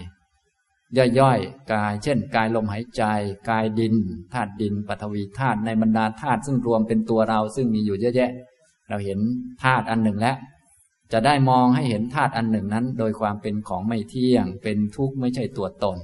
[1.19, 3.03] ย่อยๆ กาย เช่น กายลมหายใจ
[3.51, 3.95] กายดิน
[4.33, 8.31] ธาตุดินปฐวีธาตุในบรรดาธาตุซึ่งรวมเป็นตัวเราซึ่งมีอยู่เยอะแยะ
[8.89, 9.19] เราเห็น
[9.63, 10.37] ธาตุอันหนึ่งแล้ว
[11.13, 15.99] จะได้มองให้เห็นธาตุอันหนึ่งนั้น โดยความเป็นของไม่เที่ยง เป็นทุกข์ไม่ใช่ตัวตน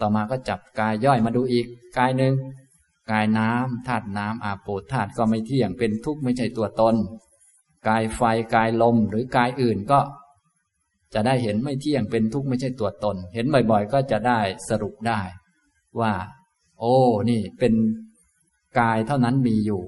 [0.00, 1.66] ต่อมาก็จับกายย่อยมาดูอีก
[1.98, 2.32] กายหนึ่ง
[3.10, 6.94] กายน้ำธาตุน้ำอาโปธาตุก็ไม่เที่ยงเป็นทุกข์ไม่ใช่ตัวตน
[7.88, 8.20] กายไฟ
[8.54, 10.00] กายลมหรือกายอื่นก็
[11.14, 15.20] จะได้เห็นไม่เที่ยงเป็นทุกข์ไม่ใช่ตัวตน เห็นบ่อยๆ ก็จะได้สรุปได้
[16.00, 16.12] ว่า
[16.80, 16.96] โอ้
[17.30, 17.74] นี่เป็น
[18.80, 19.82] กายเท่านั้นมีอยู่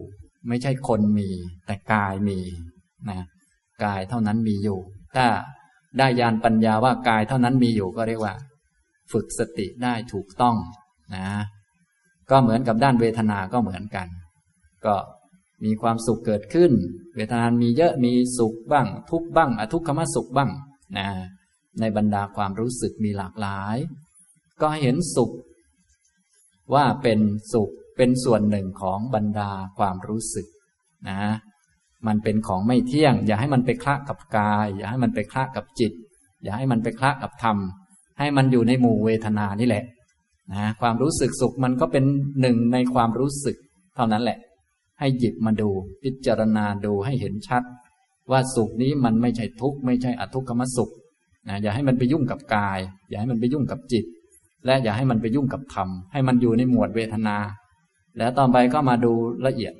[0.48, 1.28] ไม่ใช่คนมี
[1.66, 2.38] แต่กายมี
[3.10, 3.20] นะ
[3.84, 4.78] กายเท่านั้นมีอยู่
[5.16, 5.26] ถ้า
[5.98, 8.34] ได้ยานปัญญาว่ากายเท่านั้นมีอยู่ก็เรียกว่า
[9.12, 10.56] ฝึกสติได้ถูกต้อง
[11.16, 11.28] นะ
[12.30, 14.06] ก็เหมือนกับด้านเวทนาก็เหมือนกัน
[14.86, 14.94] ก็
[15.64, 16.72] มีความสุขเกิดขึ้น
[17.16, 20.50] เวทนามีเยอะมีสุขบ้าง ทุกบ้างอทุกขมสุขบ้าง
[20.98, 21.08] นะ
[21.80, 23.76] ในบรรดาความรู้สึกมีหลากหลาย
[24.62, 25.30] ก็เห็นสุข
[26.74, 27.20] ว่าเป็น
[27.52, 30.46] สุขเป็นส่วนหนึ่งของบรรดาความรู้สึก
[31.08, 31.20] นะ
[32.06, 35.92] มันเป็นของไม่เที่ยง อย่าให้มันไปคละกับกาย อย่าให้มันไปคละกับจิต
[36.42, 37.56] อย่าให้มันไปคละกับธรรม
[38.18, 39.84] ให้มันอยู่ในหมู่เวทนานี่แหละ
[40.53, 42.05] นะความรู้สึกสุขมันก็เป็น
[42.40, 43.57] หนึ่งในความรู้สึก
[43.94, 44.38] เท่านั้นแหละ
[44.99, 45.68] ให้หยิบมาดู
[46.03, 47.62] พิจารณาดูให้เห็นชัด
[48.30, 50.90] ว่าสุขนี้มันไม่ใช่ทุกข์ไม่ใช่อทุกขมสุข
[51.49, 52.78] นะอย่าให้มันไปยุ่งกับกาย
[53.09, 54.05] อย่าให้มันไปยุ่งกับจิต
[54.66, 57.36] และอย่าให้มันไปยุ่งกับธรรม ให้มันอยู่ในหมวดเวทนา
[58.18, 59.12] แล้วต่อไปก็มาดู
[59.47, 59.74] ละเอียด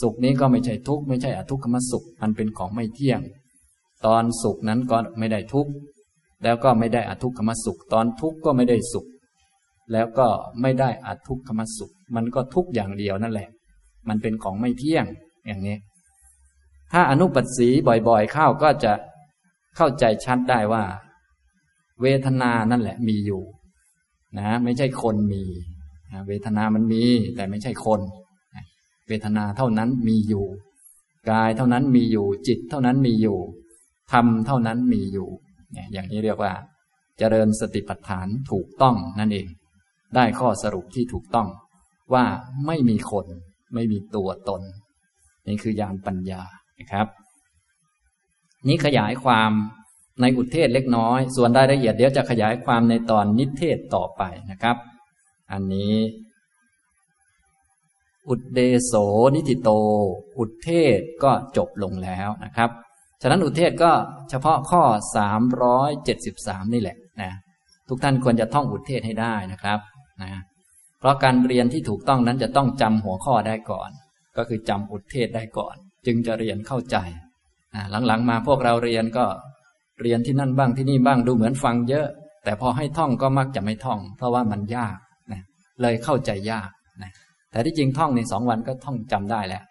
[0.00, 3.20] สุขนี้ก็ไม่ใช่ทุกข์ไม่ใช่อทุกขมสุข มันเป็นของไม่เที่ยง
[4.06, 5.70] ตอนสุขนั้นก็ไม่ได้ทุกข์
[6.42, 9.06] แล้วก็ไม่ได้อทุกขมสุข ตอนทุกข์ก็ไม่ได้สุข
[9.92, 10.28] แล้วก็
[10.62, 13.48] ไม่ได้อทุกขมสุข มันก็ทุกอย่างเดียวนั่นแหละ
[14.08, 15.06] มันเป็นของไม่เที่ยง
[15.46, 15.76] อย่างนี้
[16.92, 17.68] ถ้าอนุปัสสี
[18.08, 18.92] บ่อยๆ เข้าก็จะ
[19.76, 20.84] เข้าใจชัดได้ว่า
[22.02, 23.42] เวทนานั่นแหละมีอยู่
[24.38, 25.42] นะ ไม่ใช่คนมี
[26.28, 27.02] เวทนามันมี
[27.36, 28.00] แต่ไม่ใช่คน
[29.08, 30.46] เวทนาเท่านั้นมีอยู่
[31.30, 33.38] กายเท่านั้นมีอยู่ จิตเท่านั้นมีอยู่
[34.12, 35.28] ธรรมเท่านั้นมีอยู่
[35.92, 36.52] อย่างนี้เรียกว่า
[37.18, 39.46] เจริญสติปัฏฐานถูกต้องนั่นเอง
[40.16, 41.48] ได้ข้อสรุปที่ถูกต้อง
[42.14, 42.24] ว่า
[42.66, 43.26] ไม่มีคน
[43.74, 44.62] ไม่มีตัวตน
[45.48, 46.42] นี่คือยานปัญญา
[46.78, 47.06] นะครับ
[48.68, 49.50] นี้ขยายความ
[50.20, 54.76] ในอุทเทศเล็กน้อย ส่วนรายละเอียดเดี๋ยวจะขยายความในตอนนิเทศต่อไปนะครับ
[55.52, 55.94] อันนี้
[58.28, 58.92] อุดเดโส
[59.34, 59.70] นิติโต
[60.38, 62.70] อุดเทศก็จบลงแล้วนะครับ
[63.22, 63.92] ฉะนั้นอุเทศก็
[64.30, 64.82] เฉพาะข้อ
[65.96, 67.32] 373 นี่แหละนะ
[67.88, 69.78] ทุกท่านควรจะท่องอุเทศให้ได้นะครับ
[70.22, 70.30] นะ
[70.98, 73.90] เพราะการเรียนที่ถูกต้องนั้นจะต้องจำหัวข้อได้ก่อน
[74.36, 75.74] ก็คือจำอุเทศได้ก่อน
[76.06, 76.96] จึงจะเรียนเข้าใจ
[78.06, 79.26] หลังๆมาพวกเราเรียนก็
[80.02, 82.06] เรียนที่นั่นบ้างที่นี่บ้างดูเหมือนฟังเยอะ
[82.44, 84.96] แต่พอให้ท่องก็มักจะไม่ท่อง เพราะว่ามันยาก
[85.32, 85.42] นะ
[85.82, 86.70] เลยเข้าใจยาก
[87.02, 87.10] นะ
[87.50, 89.62] แต่ที่จริงท่องในสองวันก็ท่องจำได้แล้ว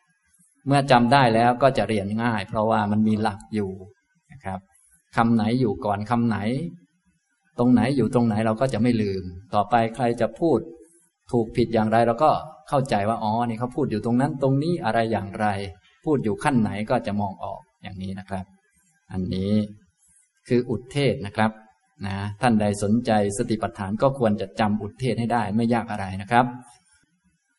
[0.67, 3.71] เมื่อจำได้แล้วก็จะเรียนง่าย เพราะว่ามันมีหลักอยู่
[4.31, 4.59] นะครับ
[5.15, 6.37] คำไหนอยู่ก่อนคำไหน
[7.59, 9.23] ตรงไหนอยู่ตรงไหนเราก็จะไม่ลืม
[9.53, 10.59] ต่อไปใครจะพูด
[11.31, 12.31] ถูกผิดอย่างไรเราก็
[12.69, 15.47] เข้าใจว่าอ๋อนี่เขาพูดอยู่ตรงนั้นตรงนี้อะไรอย่างไร
[16.05, 18.45] พูดอยู่ขั้นไหนก็จะมองออกอย่างนี้นะครับ
[19.11, 19.53] อันนี้
[20.47, 21.51] คืออุทเทศนะครับ
[22.05, 26.45] นะท่านใดสนใจสติปัฏฐานก็ควรจะจำอุทเทศให้ได้ไม่ยากอะไรนะครับ